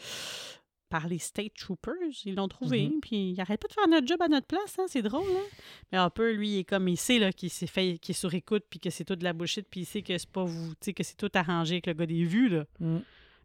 [0.89, 1.93] par les State Troopers.
[2.25, 2.87] Ils l'ont trouvée.
[2.87, 2.99] Mhm.
[3.01, 4.77] Puis ils arrêtent pas de faire notre job à notre place.
[4.79, 4.85] Hein?
[4.87, 5.27] C'est drôle.
[5.29, 5.57] Hein?
[5.91, 8.79] Mais Hopper, lui, il est comme il sait qu'il s'est fait, qu'il sur écoute, puis
[8.79, 11.17] que c'est tout de la bullshit, puis il sait que c'est pas vous, que c'est
[11.17, 12.49] tout arrangé avec le gars des vues.
[12.49, 12.65] Là.
[12.79, 12.97] Mm.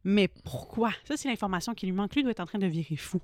[0.05, 0.93] Mais pourquoi?
[1.05, 2.15] Ça, c'est l'information qui lui manque.
[2.15, 3.21] Lui doit être en train de virer fou.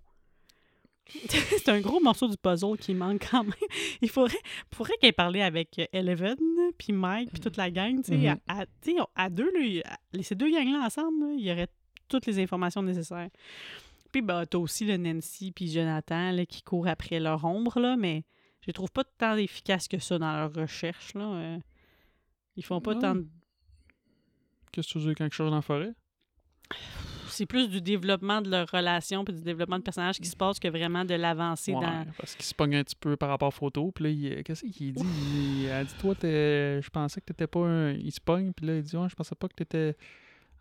[1.29, 3.53] c'est un gros morceau du puzzle qui manque quand même.
[4.03, 4.39] Il faudrait,
[4.75, 6.37] faudrait qu'elle parle avec Eleven,
[6.77, 7.97] puis Mike, puis toute la gang.
[8.03, 8.39] tu sais, Mhm.
[8.47, 8.65] à,
[9.17, 11.69] à- deux, là, ces deux gangs-là ensemble, là, il y aurait
[12.09, 13.29] toutes les informations nécessaires.
[14.13, 17.97] Puis bah, t'as aussi le Nancy puis Jonathan là, qui courent après leur ombre, là,
[17.97, 18.25] mais
[18.63, 21.15] je les trouve pas tant efficaces que ça dans leur recherche.
[21.15, 21.25] Là.
[21.35, 21.59] euh.
[22.57, 23.01] ils font pas Non.
[23.01, 23.27] tant de
[24.73, 25.93] Qu'est-ce que tu veux je cherche dans la forêt?
[27.31, 30.59] C'est plus du développement de leur relation puis du développement de personnages qui se passe
[30.59, 32.07] que vraiment de l'avancée Ouais, dans.
[32.19, 33.91] parce qu'il se pogne un petit peu par rapport aux photos.
[33.95, 35.03] Puis là, il- qu'est-ce qu'il dit?
[35.35, 37.93] Il, elle dit, toi, t'es- je pensais que t'étais pas un...
[37.93, 39.97] Il se pogne, puis là, il dit, ouais, je pensais pas que t'étais...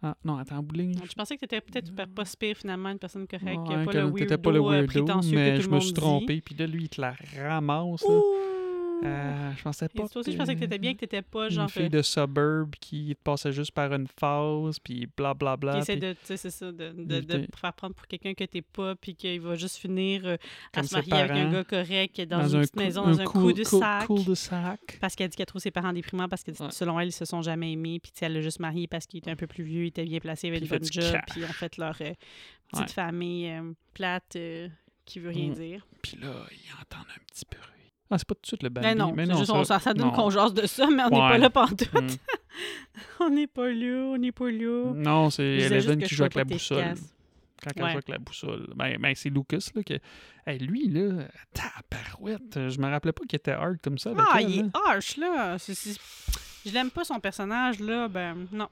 [0.03, 0.93] Ah, non, attends, ligne.
[1.09, 3.97] Je pensais que t'étais peut-être pas si pire finalement, une personne correcte, Ouais, pas que
[3.97, 6.41] le t'étais pas le weirdo, euh, weirdo, mais que tout je le me suis trompé.
[6.41, 8.03] Puis là, lui, il te la ramasse.
[8.03, 8.21] là.
[9.03, 11.49] Euh, je pensais Et pas toi aussi, je pensais que t'étais bien, que t'étais pas
[11.49, 11.63] genre.
[11.65, 15.73] une fille euh, de suburb qui te passait juste par une phase, puis blablabla.
[15.73, 17.47] qui essaie puis de, tu sais, c'est ça, de, de, de d'éviter.
[17.47, 20.37] te faire prendre pour quelqu'un que t'es pas, puis qu'il va juste finir euh,
[20.73, 23.19] à se marier avec un parents, gars correct dans, dans une un petite maison, dans
[23.21, 24.07] un coup de sac.
[24.07, 24.97] cool de sac.
[24.99, 26.71] Parce qu'elle dit qu'elle trouve ses parents déprimants parce que Ouais.
[26.71, 27.99] selon elle, ils se sont jamais aimés.
[27.99, 30.19] Puis elle l'a juste marié parce qu'il était un peu plus vieux, il était bien
[30.19, 31.15] placé, il avait une bonne job.
[31.29, 32.13] Puis ils ont fait leur euh,
[32.71, 32.87] petite Ouais.
[32.87, 33.53] famille
[33.93, 34.37] plate
[35.05, 35.53] qui veut rien Mm.
[35.53, 35.87] dire.
[36.01, 37.61] Puis là, il entend un petit bruit.
[38.09, 38.87] Ah, c'est pas tout de suite le Bambi.
[38.87, 41.03] Mais non, mais non, juste, ça- on, ça, ça donne qu'on jase de ça, mais
[41.03, 41.29] on n'est Ouais.
[41.29, 41.93] pas là pantoute.
[41.93, 42.07] Mm.
[43.19, 44.93] on n'est pas là, on n'est pas là.
[44.95, 46.79] Non, c'est Eleven qui joue avec la boussole.
[46.79, 47.13] efficace.
[47.63, 47.89] quand elle Ouais.
[47.89, 48.67] joue avec la boussole.
[48.75, 49.95] Ben, ben, c'est Lucas, là, que...
[50.45, 54.37] Hey, lui, là, tabarouette, je me rappelais pas qu'il était hard comme ça avec Ah,
[54.41, 54.69] elle, il est là.
[54.87, 55.57] harsh, là.
[55.57, 58.07] Je l'aime pas, son personnage, là.
[58.07, 58.67] Ben, non.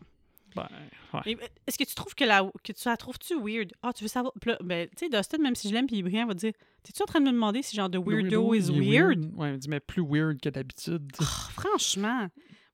[0.56, 0.68] Ben,
[1.14, 1.36] ouais.
[1.42, 3.74] Euh, Est-ce que tu trouves que la, que tu la trouves-tu weird?
[3.82, 4.34] Ah, tu veux savoir?
[4.64, 7.02] Ben, tu sais, Dustin, même si je l'aime, puis il est brillant, va dire T'es-tu
[7.02, 9.32] en train de me demander si genre de weirdo, is il est weird?
[9.36, 11.12] Ouais, il dit, mais plus weird que d'habitude.
[11.20, 12.30] Ah, franchement, moi,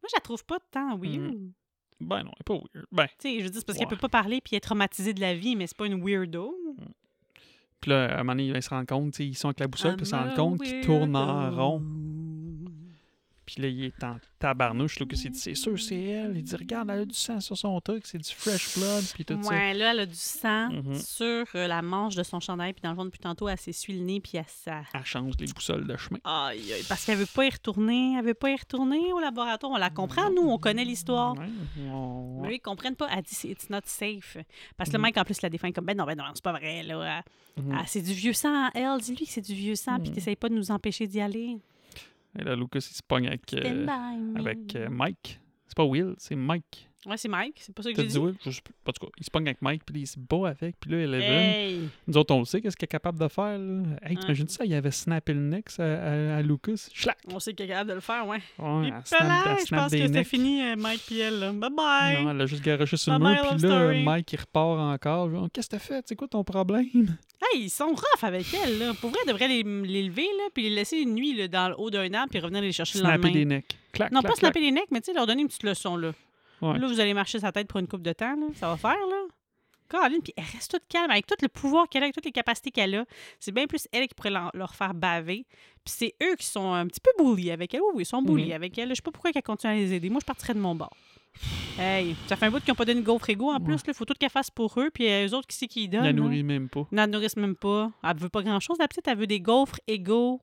[0.09, 1.35] je la trouve pas tant weird.
[1.99, 2.85] Ben non, elle est pas weird.
[2.91, 3.85] Ben, Tu sais, je veux dire, c'est parce Ouais.
[3.85, 6.55] qu'elle peut pas parler puis être traumatisée de la vie, mais c'est pas une weirdo.
[7.79, 9.95] puis là, à un moment donné, il se rend compte, ils sont avec la boussole,
[9.95, 11.55] puis ils se rendent compte qu'ils tournent en weirdo.
[11.61, 11.83] rond.
[13.53, 14.97] Puis là, il est en tabarnouche.
[14.99, 16.37] Lucas, il dit, c'est sûr, c'est elle.
[16.37, 19.25] Il dit, regarde, elle a du sang sur son truc, c'est du fresh blood, puis
[19.25, 19.49] tout ça.
[19.49, 20.95] Ouais, là, elle a du sang Mhm.
[20.95, 23.93] sur euh, la manche de son chandail, puis dans le fond, depuis tantôt, elle s'essuie
[23.97, 24.83] le nez, puis elle ça.
[24.93, 26.19] Elle change les boussoles de chemin.
[26.23, 28.15] Aïe, aïe, parce qu'elle veut pas y retourner.
[28.17, 29.73] Elle veut pas y retourner au laboratoire.
[29.73, 31.33] On la comprend, nous, on connaît l'histoire.
[31.37, 31.45] Ouais,
[31.91, 33.07] on- ils comprennent pas.
[33.15, 34.37] Elle dit it's not safe.
[34.77, 35.05] Parce que le Mhm.
[35.07, 36.83] mec, en plus, la défend comme ben non, ben non, c'est pas vrai.
[36.83, 37.23] Là.
[37.73, 38.69] Ah, c'est du vieux sang.
[38.73, 41.57] Elle, dis-lui que c'est du vieux sang, puis t'essayes pas de nous empêcher d'y aller.
[42.37, 43.87] Et là, Lucas, il se pogne avec, euh,
[44.35, 45.39] avec euh, Mike.
[45.67, 46.90] C'est pas Will, c'est Mike.
[47.05, 47.55] Ouais, c'est Mike.
[47.59, 48.37] C'est pas ça que j'ai dit dit?
[48.45, 48.73] Je sais plus.
[48.85, 50.97] En tout cas, il se pogne avec Mike, puis il se bat avec, puis là,
[50.99, 51.21] Eleven.
[51.31, 51.89] Hey!
[52.07, 53.83] Nous autres, on le sait, qu'est-ce qu'il est capable de faire, là.
[54.03, 54.65] Hey, t'imagines ça?
[54.65, 56.89] Il avait snappé le neck à, à, à Lucas.
[56.93, 57.17] Schlac!
[57.33, 58.37] On sait qu'elle est capable de le faire, ouais.
[58.59, 61.39] Ouais, elle snap, là, elle je pense des que c'était fini, euh, Mike puis elle.
[61.39, 61.51] là.
[61.53, 62.23] Bye bye!
[62.23, 64.03] Non, elle a juste garoché sur le mur, puis là, story.
[64.03, 65.31] Mike, il repart encore.
[65.31, 66.03] Genre, Qu'est-ce que t'as fait?
[66.07, 66.85] C'est quoi ton problème?
[67.41, 68.93] Hey, ils sont rough avec elle, là.
[69.01, 71.69] Pour vrai, elle devrait les, les lever, là, puis les laisser une nuit là, dans
[71.69, 73.33] le haut d'un arbre, puis revenir les chercher le Snapper lendemain.
[73.33, 73.77] des necks.
[73.91, 75.97] Clac, Non, clac, pas snapper les necks, mais tu sais, leur donner une petite leçon,
[75.97, 76.11] là.
[76.61, 76.77] Ouais.
[76.79, 78.47] Là, vous allez marcher sa tête pour une coupe de temps, là.
[78.55, 79.23] Ça va faire, là.
[79.89, 82.31] Caroline, puis elle reste toute calme, avec tout le pouvoir qu'elle a, avec toutes les
[82.31, 83.05] capacités qu'elle a.
[83.41, 85.45] C'est bien plus elle qui pourrait leur, faire baver.
[85.83, 87.81] Puis c'est eux qui sont un petit peu bullies avec elle.
[87.81, 88.51] Oui, oui, ils sont bullies Mhm.
[88.53, 88.89] avec elle.
[88.89, 90.09] Je sais pas pourquoi elle continue à les aider.
[90.09, 90.95] Moi, je partirais de mon bord.
[91.77, 93.77] Hey, ça fait un bout qu'ils n'ont pas donné de gaufre égaux en plus.
[93.85, 94.89] Il faut tout qu'elle fasse pour eux.
[94.93, 96.01] Puis euh, eux autres, qui c'est qui donnent?
[96.03, 96.13] la là?
[96.13, 96.87] nourrit même pas.
[96.91, 97.91] Ils n'en nourrissent même pas.
[98.03, 99.07] Elle veut pas grand-chose, la petite.
[99.09, 100.39] Elle veut des gaufres égaux.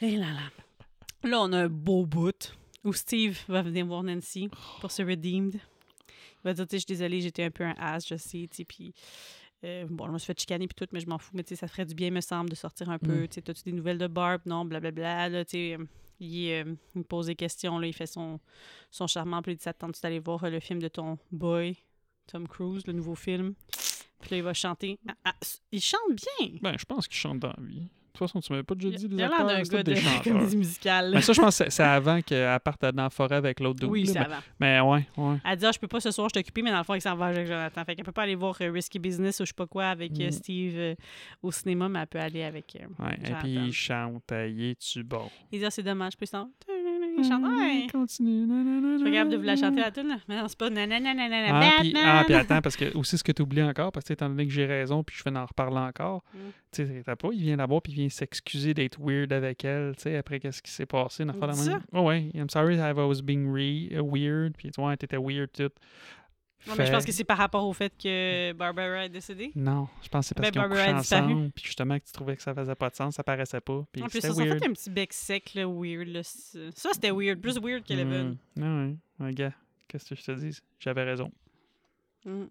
[0.00, 1.28] Et là là.
[1.28, 2.54] Là, on a un beau bout
[2.84, 4.48] où Steve va venir voir Nancy
[4.80, 5.54] pour se redeemed.
[5.54, 8.64] Il va dire, tu je suis désolée, j'étais un peu un ass, je sais, tu
[8.64, 8.94] puis...
[9.64, 11.32] euh, bon, je me suis fait chicaner puis tout, mais je m'en fous.
[11.34, 13.22] Mais tu sais, ça ferait du bien, me semble, de sortir un peu.
[13.22, 13.28] Mm.
[13.28, 14.42] Tu sais, as-tu des nouvelles de Barb?
[14.44, 15.30] Non, blablabla.
[15.30, 15.84] Là, tu sais, euh,
[16.20, 18.40] il, euh, il me pose des questions, là, il fait son,
[18.90, 21.76] son charmant, puis il dit, te tente d'aller voir euh, le film de ton boy,
[22.26, 23.54] Tom Cruise, le nouveau film?
[24.20, 24.98] Puis là, il va chanter.
[25.08, 25.34] Ah, ah,
[25.72, 26.00] il chante
[26.40, 26.58] bien!
[26.60, 27.88] Ben, je pense qu'il chante dans la vie.
[28.14, 29.94] De toute façon, tu m'avais pas déjà dit Il les a acteurs, c'est gars des
[29.94, 30.22] de chanteurs.
[30.22, 31.10] comédie musicale.
[31.14, 33.88] Mais ça, je pense que c'est- avant qu'elle parte dans la forêt avec l'autre dude,
[33.90, 34.36] oui, c'est mais- avant.
[34.60, 35.36] Mais ouais, ouais.
[35.44, 37.00] Elle dit ah, je peux pas ce soir, je occupée, mais dans le fond, il
[37.00, 37.84] s'en va avec Jonathan.
[37.84, 40.12] Fait qu'elle peut pas aller voir euh, Risky Business ou je sais pas quoi avec
[40.20, 40.30] euh, Mm.
[40.30, 40.94] Steve euh,
[41.42, 42.76] au cinéma, mais elle peut aller avec.
[42.80, 43.14] euh, ouais.
[43.14, 43.40] Et Jonathan.
[43.42, 44.30] puis, il chante.
[44.32, 45.28] euh, Il est-tu bon?
[45.50, 46.28] Il dit ah, c'est dommage, puis
[47.22, 47.86] ouais.
[47.92, 48.46] Continue.
[48.98, 50.16] Je suis capable de vous la chanter à la.
[50.28, 50.70] Mais non, c'est pas
[51.54, 54.12] Ah, puis, ah, puis attends, parce que aussi ce que tu oublies encore, parce que
[54.12, 56.38] étant donné que j'ai raison, puis je vais en reparler encore, Mm.
[56.72, 59.94] tu sais, t'as pas, il vient là-bas, puis il vient s'excuser d'être weird avec elle,
[59.96, 61.24] tu sais, après qu'est-ce qui s'est passé,
[61.70, 61.80] même.
[61.92, 65.70] Oh, ouais, I'm sorry I was being re- uh, weird, puis ouais, t'étais weird, tout.
[66.66, 69.52] Non, mais je pense que c'est par rapport au fait que Barbara est décédée.
[69.54, 72.04] Non, je pense que c'est parce Ben, qu'ils ont Barbara couché ensemble, puis justement que
[72.06, 74.28] tu trouvais que ça faisait pas de sens, ça paraissait pas, puis En plus, c'était
[74.28, 74.58] ça, ça weird.
[74.58, 76.08] fait un petit bec sec, là, weird.
[76.08, 76.22] Là.
[76.22, 77.40] Ça, c'était weird.
[77.40, 78.38] Plus weird qu'Eleven.
[78.56, 78.62] Mm.
[78.62, 78.84] Ah
[79.22, 79.52] ouais, ouais, gars,
[79.88, 80.58] qu'est-ce que je te dis?
[80.80, 81.30] J'avais raison.
[82.24, 82.44] Mm.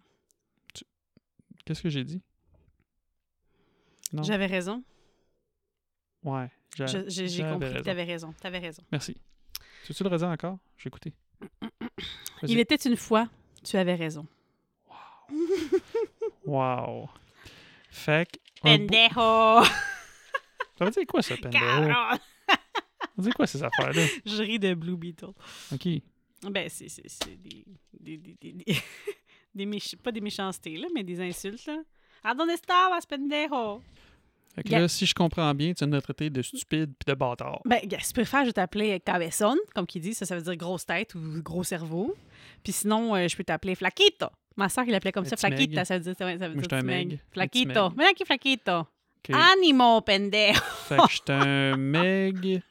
[1.65, 2.21] Qu'est-ce que j'ai dit?
[4.11, 4.21] Non.
[4.23, 4.83] J'avais raison.
[6.23, 6.85] Ouais, J'ai
[7.43, 7.83] compris que raison.
[7.83, 8.33] t'avais raison.
[8.41, 8.83] T'avais raison.
[8.91, 9.17] Merci.
[9.85, 10.59] Tu veux-tu le redire encore?
[10.77, 11.13] J'ai écouté.
[12.43, 13.27] Il était une fois,
[13.63, 14.25] tu avais raison.
[16.45, 17.09] Wow.
[17.89, 18.67] Fait que.
[18.67, 19.65] un Pendejo!
[20.77, 21.59] Ça veut dire quoi, ça, pendejo?
[23.17, 24.05] Veut dire quoi, ces affaires-là?
[24.25, 25.33] Je ris de Blue Beetle.
[25.71, 25.87] OK.
[26.49, 27.63] Ben, c'est c'est- c'est des.
[27.93, 28.75] des, des, des, des,
[29.55, 31.77] des méch- pas des méchancetés, là, mais des insultes, là.
[32.23, 33.81] ¿A dónde estabas, pendejo?
[34.55, 37.13] Fait que là, si je comprends bien, tu nous as traité de stupide puis de
[37.17, 37.61] bâtard.
[37.65, 40.55] Ben, si tu préfères, je vais t'appeler cabezon, comme qui dit, ça, ça veut dire
[40.55, 42.15] grosse tête ou gros cerveau.
[42.63, 44.27] Puis sinon, euh, je peux t'appeler flaquito.
[44.55, 45.57] Ma soeur, il l'appelait comme Un ça, meg.
[45.57, 47.19] flaquita, ça veut dire, ça veut ça veut Moi, dire j'étais un meg.
[47.31, 47.89] Flaquito.
[47.89, 48.79] Ven aquí, flaquito?
[49.27, 49.35] OK.
[49.35, 50.59] Animo, pendejo.
[50.87, 52.61] Fait que j'étais un meg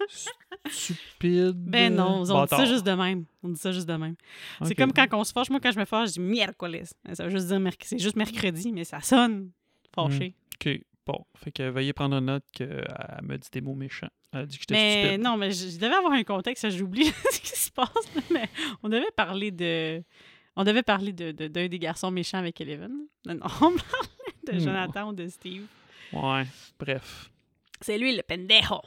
[0.70, 1.56] stupide.
[1.56, 3.24] Ben non, on dit ça juste de même.
[3.42, 4.14] On dit ça juste de même.
[4.64, 5.50] C'est comme quand on se fâche.
[5.50, 6.82] Moi, quand je me fâche, je dis miércoles.
[7.14, 9.50] Ça veut juste dire merc- c'est juste mercredi, mais ça sonne
[9.94, 10.34] fâché.
[10.64, 10.80] OK.
[11.06, 11.24] Bon.
[11.36, 12.84] Fait que veuillez prendre note qu'elle
[13.22, 14.08] me dit des mots méchants.
[14.32, 15.22] Elle a dit que j'étais Mais stupide.
[15.24, 17.90] non, mais je, je devais avoir un contexte, j'oublie ce qui se passe.
[18.30, 18.48] mais
[18.82, 20.02] on devait parler de.
[20.54, 22.90] On devait parler de, de- d'un des garçons méchants avec Eleven.
[23.26, 23.76] Non, non, on parlait
[24.46, 24.58] de Hmm.
[24.60, 25.64] Jonathan ou de Steve.
[26.12, 26.44] Ouais.
[26.78, 27.30] Bref.
[27.80, 28.80] C'est lui le pendejo.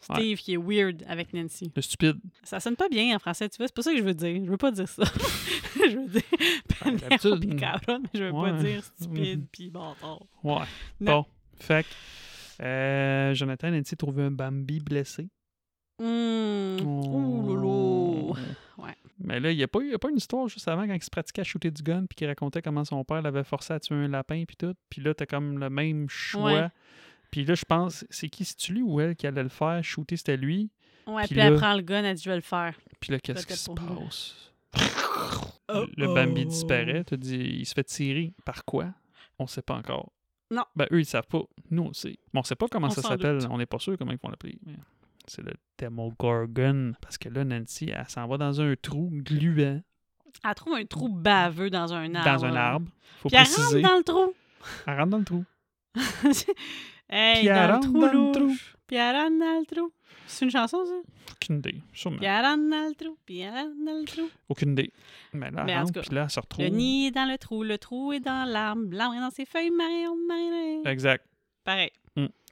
[0.00, 1.72] Steve qui est weird avec Nancy.
[1.74, 2.18] Le stupide.
[2.44, 3.66] Ça sonne pas bien en français, tu vois.
[3.66, 4.40] C'est pas ça que je veux dire.
[4.44, 5.02] Je veux pas dire ça.
[5.74, 6.22] je veux dire
[6.78, 10.20] pendejo puis cabrón, mais je veux pas dire stupide puis bâtard.
[10.44, 10.64] Ouais.
[11.00, 11.24] Bon.
[11.58, 15.28] Fait que, euh, Jonathan a dit trouver un Bambi blessé.
[16.02, 16.76] Hum.
[16.84, 18.36] Ouh, lolo.
[18.78, 18.94] Ouais.
[19.18, 20.86] Mais là, il n'y a, pas eu- il y a pas une histoire juste avant
[20.86, 23.44] quand il se pratiquait à shooter du gun puis qu'il racontait comment son père l'avait
[23.44, 24.74] forcé à tuer un lapin puis tout.
[24.90, 26.52] Puis là, t'as comme le même choix.
[26.52, 26.68] Ouais.
[27.30, 29.82] Puis là, je pense, c'est qui, c'est-tu lui ou elle qui allait le faire?
[29.82, 30.70] Shooter, c'était lui.
[31.06, 32.74] Ouais, Puis puis elle là- prend le gun, elle dit je vais le faire.
[33.00, 34.52] Puis là, qu'est-ce qui se passe?
[35.68, 36.48] Oh, le Bambi oh.
[36.48, 37.02] disparaît.
[37.04, 38.34] T'as dit, il se fait tirer.
[38.44, 38.92] Par quoi?
[39.38, 40.12] On sait pas encore.
[40.50, 40.64] Non.
[40.76, 41.42] Ben, eux, ils savent pas.
[41.70, 42.18] Nous, on sait.
[42.32, 43.38] Bon, on sait pas comment On ça s'appelle.
[43.50, 44.58] On n'est pas sûr comment ils vont l'appeler.
[45.26, 46.92] C'est le Demogorgon.
[47.00, 49.80] Parce que là, Nancy, elle s'en va dans un trou gluant
[50.44, 52.32] Elle trouve un trou baveux dans un arbre.
[52.32, 52.88] dans un arbre.
[53.18, 53.82] Faut Puis elle préciser.
[53.82, 54.34] rentre dans le trou.
[54.86, 55.44] Elle rentre dans le trou.
[57.08, 59.92] hey, Puis elle dans le trou, rentre dans le trou.
[60.26, 60.94] C'est une chanson, ça?
[61.32, 61.80] Aucune idée.
[61.92, 62.16] Sûrement.
[62.18, 63.16] Rentre dans le trou.
[63.28, 64.28] Rentre dans le trou.
[64.48, 64.92] Aucune idée.
[65.32, 66.64] Mais là, Mais en rentre, tout cas, puis là, elle se retrouve.
[66.64, 69.44] Le nid est dans le trou, le trou est dans l'arbre, l'arbre est dans ses
[69.44, 70.82] feuilles, marion, marion.
[70.84, 71.24] Exact.
[71.64, 71.90] Pareil.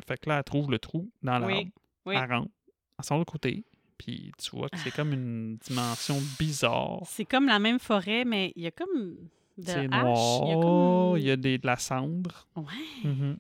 [0.07, 1.47] Fait que là, elle trouve le trou dans l'arbre.
[1.57, 1.71] Oui.
[2.07, 2.15] Oui.
[2.17, 2.51] Elle rentre.
[2.99, 3.65] Elle sort de côté.
[3.97, 7.01] Puis tu vois que c'est comme une dimension bizarre.
[7.07, 9.17] C'est comme la même forêt, mais il y a comme
[9.57, 10.43] de C'est noir.
[10.45, 11.17] Il y a comme...
[11.19, 12.47] Il y a des, de la cendre.
[12.57, 12.65] Ouais,
[13.05, 13.39] Mhm.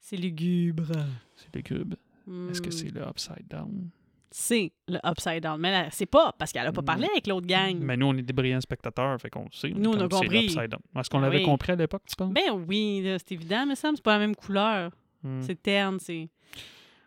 [0.00, 0.90] C'est lugubre.
[1.36, 1.94] C'est le cube.
[2.50, 2.72] Est-ce que Hmm.
[2.72, 3.90] c'est le upside down?
[4.32, 5.60] C'est le upside down.
[5.60, 7.76] Mais c'est pas, parce qu'elle a pas parlé avec l'autre gang.
[7.80, 9.70] Mais nous, on est des brillants spectateurs, fait qu'on sait.
[9.70, 10.42] Nous, on a c'est compris.
[10.42, 10.80] l'upside down.
[10.96, 11.44] Est-ce qu'on Ah l'avait oui.
[11.44, 12.32] compris à l'époque, tu penses?
[12.32, 14.92] Ben oui, c'est évident, mais ça c'est pas la même couleur.
[15.22, 15.42] Hmm.
[15.42, 16.28] C'est terne, c'est...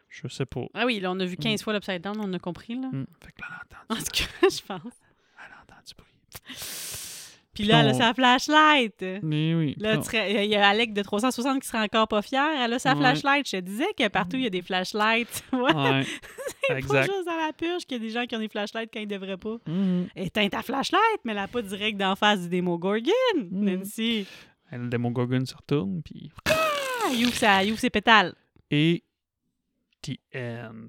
[0.10, 0.65] Je sais pas.
[0.73, 2.89] Ah oui, là, on a vu 15 fois l'upside down, on a compris, là.
[2.91, 3.06] Hmm.
[3.23, 3.47] Fait que là,
[3.89, 4.93] En tout cas, je pense.
[5.39, 6.53] elle entend du bruit.
[7.53, 9.05] Puis là, elle a sa flashlight.
[9.21, 9.75] Mais oui.
[9.77, 12.43] Là, il y a Alec de 360 qui serait encore pas fier.
[12.63, 12.99] Elle a sa Ouais.
[12.99, 13.45] flashlight.
[13.47, 15.43] Je te disais que partout, il y a des flashlights.
[15.51, 15.59] Ouais.
[16.69, 16.79] Ouais.
[16.81, 19.01] Pas juste dans la purge qu'il y a des gens qui ont des flashlights quand
[19.01, 19.57] ils devraient pas.
[19.67, 20.07] Mhm.
[20.15, 23.65] Éteins ta flashlight, mais là, pas direct d'en face du démo Gorgon, Mhm.
[23.79, 24.25] Nancy.
[24.71, 26.31] Le Demogorgon se retourne, puis...
[26.49, 28.33] Ah, il ouvre, sa- il ouvre ses pétales.
[28.71, 29.03] Et...
[30.01, 30.87] The end.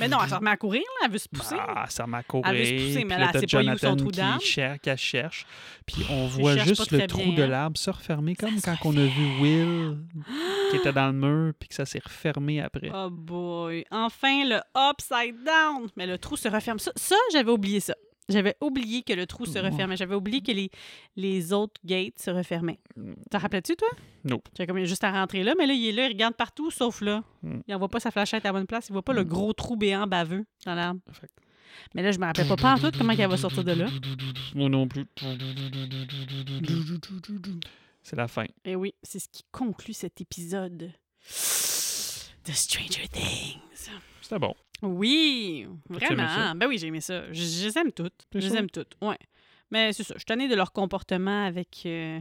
[0.00, 1.06] Mais non, elle se remet à courir, là.
[1.06, 1.56] Elle veut se pousser.
[1.58, 2.46] Ah, ça m'a courir.
[2.48, 4.40] Elle veut se pousser, mais là, elle sait pas où son trou d'arbre.
[4.40, 5.46] qui cherche, qu'elle cherche.
[5.86, 8.98] Puis on voit juste le trou bien, de l'arbre se refermer, comme Ça quand se
[8.98, 9.98] on a vu Will
[10.70, 12.90] qui était dans le mur, puis que ça s'est refermé après.
[12.94, 13.84] Oh boy.
[13.90, 15.88] Enfin, le upside down.
[15.96, 16.78] Mais le trou se referme.
[16.78, 17.94] Ça, ça, j'avais oublié ça.
[18.28, 19.96] J'avais oublié que le trou se refermait.
[19.96, 20.70] J'avais oublié que les,
[21.16, 22.78] les autres gates se refermaient.
[23.30, 23.88] T'en rappelais-tu, toi?
[24.24, 24.40] Non.
[24.56, 27.00] J'avais comme juste à rentrer là, mais là, il est là, il regarde partout, sauf
[27.00, 27.24] là.
[27.42, 27.60] Mm.
[27.66, 28.88] Il envoie pas sa flashette à la bonne place.
[28.88, 29.28] Il voit pas le Mm.
[29.28, 31.00] gros trou béant baveux dans l'arbre.
[31.94, 33.86] Mais là, je me rappelle pas pas en tout comment elle va sortir de là.
[34.54, 35.06] Moi non plus.
[38.02, 38.46] C'est la fin.
[38.64, 43.58] Et oui, c'est ce qui conclut cet épisode de Stranger Things.
[44.20, 44.54] C'était bon.
[44.82, 46.54] Oui, vraiment.
[46.56, 47.32] Ben oui, j'ai aimé ça.
[47.32, 48.26] Je, je les aime toutes.
[48.30, 49.18] T'es Je les aime toutes, ouais.
[49.70, 52.18] Mais c'est ça, je suis tannée de leur comportement avec euh,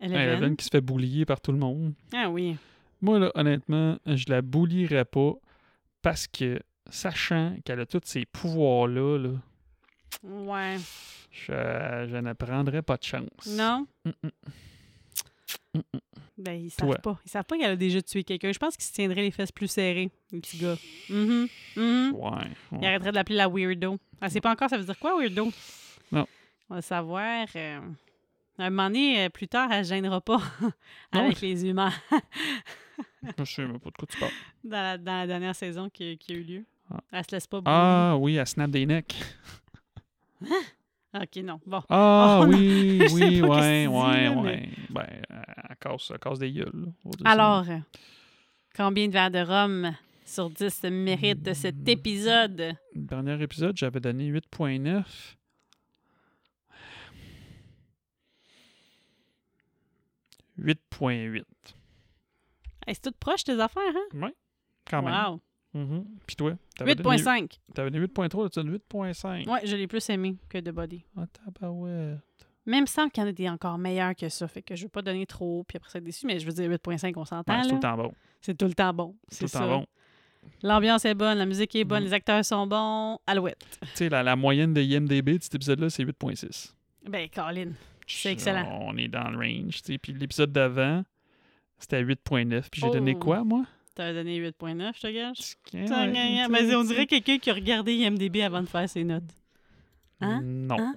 [0.00, 0.20] Eleven.
[0.20, 1.92] Eleven qui se fait boulier par tout le monde.
[2.14, 2.56] Ah oui.
[3.02, 5.32] Moi, là, honnêtement, je la boulierais pas
[6.00, 9.30] parce que, sachant qu'elle a tous ces pouvoirs-là, là,
[10.22, 10.76] Ouais.
[11.30, 11.52] je,
[12.08, 13.46] je ne prendrais pas de chance.
[13.50, 13.86] Non?
[14.04, 14.30] Mm, mm.
[15.74, 15.98] Mm, mm.
[16.38, 16.98] Ben, ils savent Toi.
[16.98, 17.18] pas.
[17.24, 18.52] Ils savent pas qu'elle a déjà tué quelqu'un.
[18.52, 20.76] Je pense qu'ils se tiendraient les fesses plus serrées, le petit gars.
[21.08, 21.48] Mhm.
[21.76, 22.12] Mhm.
[22.14, 22.30] Ouais.
[22.30, 22.78] ouais.
[22.80, 23.98] Il arrêterait de l'appeler la weirdo.
[24.20, 25.50] Elle sait pas encore ça veut dire quoi, weirdo?
[26.12, 26.26] Non.
[26.68, 27.46] On va savoir.
[27.56, 27.80] euh,
[28.58, 30.40] un moment donné, euh, plus tard, elle se gênera pas
[31.12, 31.92] Non, avec les humains
[33.38, 34.32] Je sais même pas de quoi tu parles.
[34.64, 36.64] dans la, dans la dernière saison qui, qui a eu lieu.
[36.92, 37.00] Ah.
[37.12, 39.14] Elle se laisse pas Ah oui, elle snap des necks.
[40.40, 40.50] bully.
[41.22, 41.60] OK, non.
[41.66, 41.82] Bon.
[41.88, 42.56] Ah Oh, non.
[42.56, 44.42] oui, sais oui, ouais, ouais, ouais.
[44.42, 45.06] mais- Ben,
[45.68, 46.92] elle casse, elle casse des gueules.
[47.22, 47.30] ça.
[47.30, 47.64] Alors,
[48.76, 49.92] combien de verres de rhum
[50.24, 52.74] sur 10 mérite cet épisode?
[52.94, 55.36] Le dernier épisode, j'avais donné 8.9.
[60.58, 61.44] «8.8.
[62.86, 64.30] Hey, c'est tout proche, tes affaires, hein?
[64.88, 65.12] Quand même.
[65.14, 65.40] Wow.
[65.76, 66.04] Mhm.
[66.26, 66.52] Puis toi?
[66.76, 67.58] t'avais donné- 8.5.
[67.74, 69.46] T'avais donné 8.3, tu as donné 8.5.
[69.48, 71.04] Ouais, je l'ai plus aimé que The Body.
[71.16, 72.18] Ah, tabarouette.
[72.64, 74.48] Même semble qu'il y en a des encore meilleurs que ça.
[74.48, 76.52] Fait que je veux pas donner trop puis après ça être déçu, mais je veux
[76.52, 77.54] dire 8.5, on s'entend.
[77.56, 78.12] Ouais, c'est tout le temps bon.
[78.40, 79.14] C'est tout le temps bon.
[79.28, 79.86] C'est tout le temps bon.
[80.62, 82.06] L'ambiance est bonne, la musique est bonne, Mhm.
[82.06, 83.18] les acteurs sont bons.
[83.26, 83.78] Alouette.
[83.82, 86.74] Tu sais, la, la moyenne de IMDB de cet épisode-là, c'est 8.6.
[87.08, 87.70] Ben, Colin.
[88.06, 88.66] C'est excellent.
[88.82, 89.82] On est dans le range.
[89.82, 89.98] tu sais.
[89.98, 91.04] Puis l'épisode d'avant,
[91.78, 92.68] c'était 8.9.
[92.70, 93.18] Puis j'ai donné Oh.
[93.18, 93.64] quoi, moi?
[93.96, 95.06] T'as donné 8.9, je te.
[95.74, 95.86] Ouais,
[96.48, 99.24] Ben, sais, on dirait quelqu'un qui a regardé IMDB avant de faire ses notes.
[100.20, 100.40] Hein?
[100.44, 100.76] Non.
[100.78, 100.94] Hein?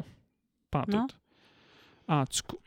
[0.70, 1.08] Pas en Non?
[1.08, 1.16] tout.
[2.10, 2.58] En tout cas.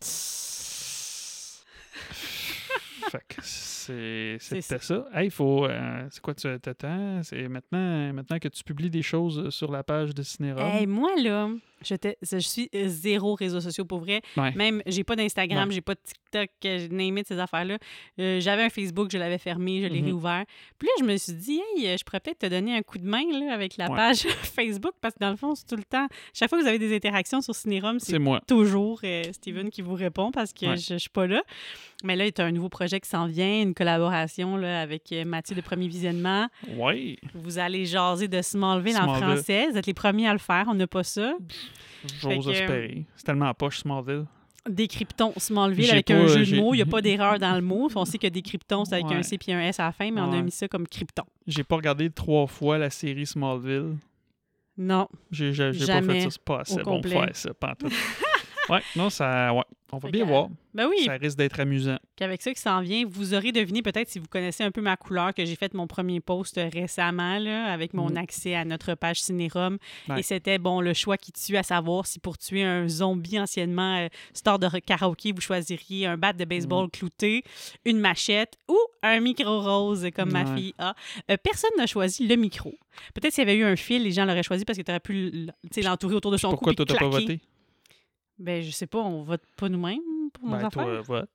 [3.10, 5.04] fait que c'était ça.
[5.14, 5.64] Hey, faut.
[5.66, 7.22] euh, c'est quoi tu t'attends?
[7.22, 10.66] C'est maintenant, maintenant que tu publies des choses sur la page de Cinérum.
[10.66, 11.48] Hey, moi, là,
[11.82, 14.20] je, suis zéro réseaux sociaux pour vrai.
[14.36, 14.52] Ouais.
[14.52, 17.78] Même, j'ai pas d'Instagram, j'ai pas de TikTok, euh, name it, ces affaires-là.
[18.20, 20.06] Euh, J'avais un Facebook, je l'avais fermé, je l'ai Mhm.
[20.06, 20.44] réouvert.
[20.78, 22.98] Puis là, je me suis dit, hey, euh, je pourrais peut-être te donner un coup
[22.98, 23.96] de main là, avec la Ouais.
[23.96, 26.06] page Facebook, parce que dans le fond, c'est tout le temps.
[26.34, 29.94] Chaque fois que vous avez des interactions sur Cinérum, c'est toujours euh, Steven qui vous
[29.94, 30.76] répond parce que Ouais.
[30.76, 31.42] je, je suis pas là.
[32.04, 35.12] Mais là, il y a un nouveau projet qui s'en vient, une collaboration là, avec
[35.26, 36.48] Mathieu de Premier Visionnement.
[36.76, 37.18] Oui.
[37.34, 39.22] Vous allez jaser de Smallville, en Smallville.
[39.36, 39.66] français.
[39.72, 40.66] Vous êtes les premiers à le faire.
[40.68, 41.34] On n'a pas ça.
[42.20, 43.04] J'ose que- espérer.
[43.16, 44.24] C'est tellement poche, Smallville.
[44.68, 46.74] Décryptons Smallville avec pas, un jeu de mots.
[46.74, 47.88] Il n'y a pas d'erreur dans le mot.
[47.94, 49.16] On sait que décryptons, c'est avec Ouais.
[49.16, 51.24] un C puis un S à la fin, mais on a mis ça comme krypton.
[51.46, 53.96] J'ai pas regardé trois fois la série Smallville.
[54.76, 55.08] Non.
[55.30, 56.30] J'ai pas fait ça.
[56.30, 57.92] C'est pas assez bon faire ça, pantoute.
[58.70, 59.52] ouais, non, ça.
[59.54, 59.62] Ouais.
[59.90, 60.48] On va bien que, voir.
[60.74, 61.96] Ben oui, Ça risque d'être amusant.
[62.14, 64.98] qu'avec ça qui s'en vient, vous aurez deviné peut-être si vous connaissez un peu ma
[64.98, 68.18] couleur, que j'ai fait mon premier post récemment là, avec mon Mhm.
[68.18, 69.78] accès à notre page Cinérum.
[70.10, 70.20] Ouais.
[70.20, 73.96] Et c'était bon le choix qui tue, à savoir si pour tuer un zombie anciennement
[73.96, 76.90] euh, star de karaoké, vous choisiriez un bat de baseball Mhm.
[76.90, 77.42] clouté,
[77.86, 80.94] une machette ou un micro rose comme ma fille a.
[81.30, 82.74] Euh, personne n'a choisi le micro.
[83.14, 85.00] Peut-être s'il y avait eu un fil, les gens l'auraient choisi parce que tu aurais
[85.00, 87.40] pu tu l'entourer autour de son Pourquoi cou puis t'as pas voté?
[88.38, 90.00] Ben, je sais pas, on vote pas nous-mêmes
[90.32, 90.70] pour nos Ben, affaires?
[90.84, 91.30] toi, vote.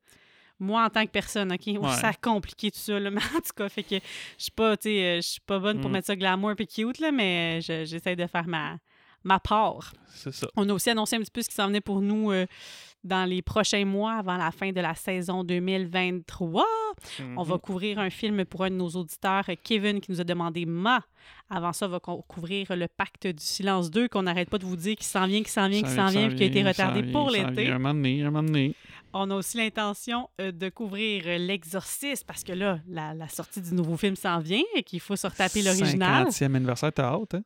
[0.59, 1.61] Moi, en tant que personne, OK?
[1.67, 1.89] Ouais.
[1.95, 3.09] Ça a compliqué tout ça, là.
[3.11, 5.59] Mais en tout cas, fait que je suis pas, tu sais, euh, je suis pas
[5.59, 5.93] bonne pour Mm.
[5.93, 8.77] mettre ça glamour et cute, là, mais euh, je- j'essaie de faire ma,
[9.23, 9.93] ma part.
[10.13, 10.47] C'est ça.
[10.55, 12.45] On a aussi annoncé un petit peu ce qui s'en venait pour nous euh,
[13.03, 16.65] dans les prochains mois avant la fin de la saison 2023.
[17.37, 17.59] On va Mhm.
[17.61, 21.01] couvrir un film pour un de nos auditeurs, Kevin, qui nous a demandé Ma.
[21.49, 24.65] Avant ça, on va co- couvrir le Pacte du silence 2, qu'on n'arrête pas de
[24.65, 26.63] vous dire qui s'en vient, qui s'en vient, qui s'en vient, puis qui a été
[26.63, 27.67] retardé vient, pour l'été.
[27.69, 28.75] Un moment donné, un moment donné.
[29.13, 33.61] On a aussi l'intention euh, de couvrir euh, L'Exorciste parce que là, la, la sortie
[33.61, 36.27] du nouveau film s'en vient et qu'il faut se retaper l'original.
[36.27, 37.43] 50e anniversaire, t'as hâte, hein?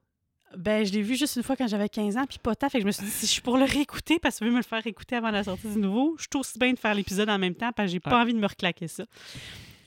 [0.55, 2.69] Ben, je l'ai vu juste une fois quand j'avais 15 ans, puis pas tant.
[2.69, 4.49] Fait que je me suis dit, si je suis pour le réécouter parce que je
[4.49, 6.79] veux me le faire écouter avant la sortie du nouveau, je suis aussi bien de
[6.79, 8.21] faire l'épisode en même temps parce que j'ai pas Ouais.
[8.21, 9.03] envie de me reclaquer ça.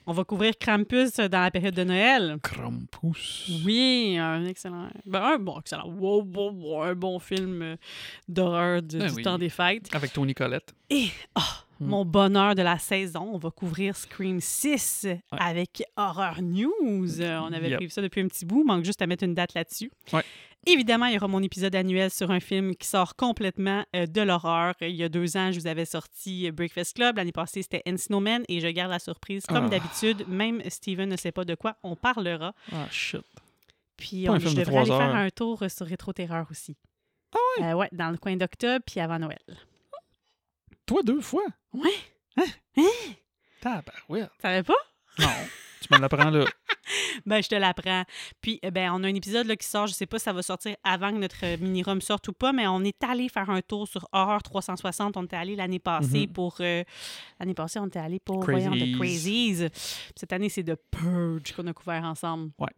[0.06, 2.36] On va couvrir Krampus dans la période de Noël.
[2.42, 3.50] Krampus.
[3.64, 4.88] Oui, un excellent.
[5.06, 5.86] Ben, un bon, excellent.
[5.88, 7.76] Wow, wow, wow, un bon film euh,
[8.28, 9.22] d'horreur Ben du oui.
[9.22, 9.88] temps des fêtes.
[9.94, 10.74] Avec Tony Collette.
[10.90, 11.40] Et oh,
[11.82, 11.86] Hmm.
[11.88, 17.22] mon bonheur de la saison, on va couvrir Scream 6 avec Horror News.
[17.22, 17.76] Euh, on avait Yep.
[17.78, 19.90] prévu ça depuis un petit bout, manque juste à mettre une date là-dessus.
[20.12, 20.22] Ouais.
[20.66, 24.20] Évidemment, il y aura mon épisode annuel sur un film qui sort complètement euh, de
[24.20, 24.74] l'horreur.
[24.82, 27.16] Il y a deux ans, je vous avais sorti euh, Breakfast Club.
[27.16, 28.44] L'année passée, c'était Encino Man.
[28.48, 29.68] Et je garde la surprise, comme Ah.
[29.70, 30.26] d'habitude.
[30.28, 32.54] Même Steven ne sait pas de quoi on parlera.
[32.72, 33.22] Ah, shit.
[33.96, 36.76] Puis on, je de devrais aller faire un tour euh, sur Rétro Terreur aussi.
[37.34, 37.72] Ah ouais?
[37.74, 39.38] ouais, dans le coin d'octobre, puis avant Noël.
[40.84, 41.44] Toi, deux fois?
[41.72, 42.44] Ouais.
[43.60, 44.30] Tabarouette.
[44.36, 44.74] Tu savais pas?
[45.20, 45.28] Non.
[45.80, 46.44] tu me l'apprends là.
[47.24, 48.02] Ben, je te l'apprends.
[48.40, 50.32] Puis, eh ben, on a un épisode là, qui sort, je sais pas si ça
[50.32, 53.48] va sortir avant que notre euh, mini-rum sorte ou pas, mais on est allé faire
[53.48, 55.16] un tour sur Horror 360.
[55.16, 56.32] On était allé l'année passée Mhm.
[56.32, 56.56] pour.
[56.60, 56.82] euh,
[57.38, 58.66] l'année passée, on était allé pour Crazies.
[58.68, 59.68] voyons, The Crazies.
[60.16, 62.50] Cette année, c'est The Purge qu'on a couvert ensemble.
[62.58, 62.70] Ouais.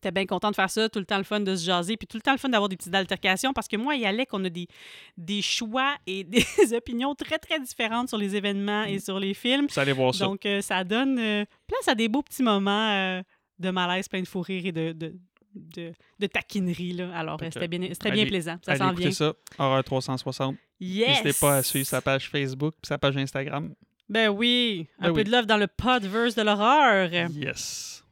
[0.00, 2.06] T'es bien content de faire ça, tout le temps le fun de se jaser, puis
[2.06, 4.44] tout le temps le fun d'avoir des petites altercations, parce que moi et Alec, on
[4.44, 4.68] a des,
[5.16, 9.66] des choix et des opinions très, très différentes sur les événements et sur les films.
[9.68, 10.26] Vous allez voir ça.
[10.26, 13.22] Donc, euh, ça donne euh, place à des beaux petits moments euh,
[13.58, 15.14] de malaise, plein de fou rire et de, de,
[15.54, 16.92] de, de taquinerie.
[16.92, 17.10] Là.
[17.16, 18.56] Alors, c'était bien, c'était bien allez- plaisant.
[18.62, 19.10] Ça s'en vient.
[19.10, 19.32] ça.
[19.58, 20.56] Horreur 360.
[20.80, 21.24] Yes!
[21.24, 23.74] N'hésitez pas à suivre sa page Facebook et sa page Instagram.
[24.08, 25.24] Ben oui, un Ben peu oui.
[25.24, 27.10] de love dans le podverse de l'horreur.
[27.32, 28.04] Yes.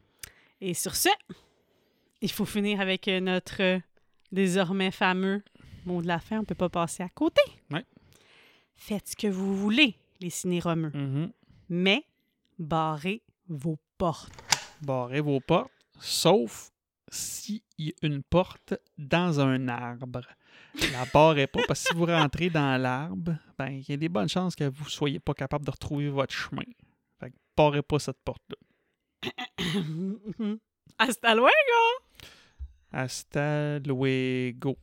[0.60, 1.08] Et sur ce,
[2.20, 3.78] il faut finir avec euh, notre euh,
[4.32, 5.42] désormais fameux
[5.84, 6.40] mot de la fin.
[6.40, 7.42] On peut pas passer à côté.
[7.70, 7.84] Ouais.
[8.76, 11.32] Faites ce que vous voulez, les cinéromeux, Mhm.
[11.68, 12.04] mais
[12.58, 14.32] barrez vos portes.
[14.82, 16.70] Barrez vos portes, sauf
[17.08, 20.22] s'il y a une porte dans un arbre.
[20.92, 24.08] La barrez pas, parce que si vous rentrez dans l'arbre, ben, il y a des
[24.10, 26.64] bonnes chances que vous soyez pas capable de retrouver votre chemin.
[27.20, 28.56] Fait que barrez pas cette porte-là.
[30.98, 32.05] Hasta luego!
[32.96, 34.78] Hasta luego.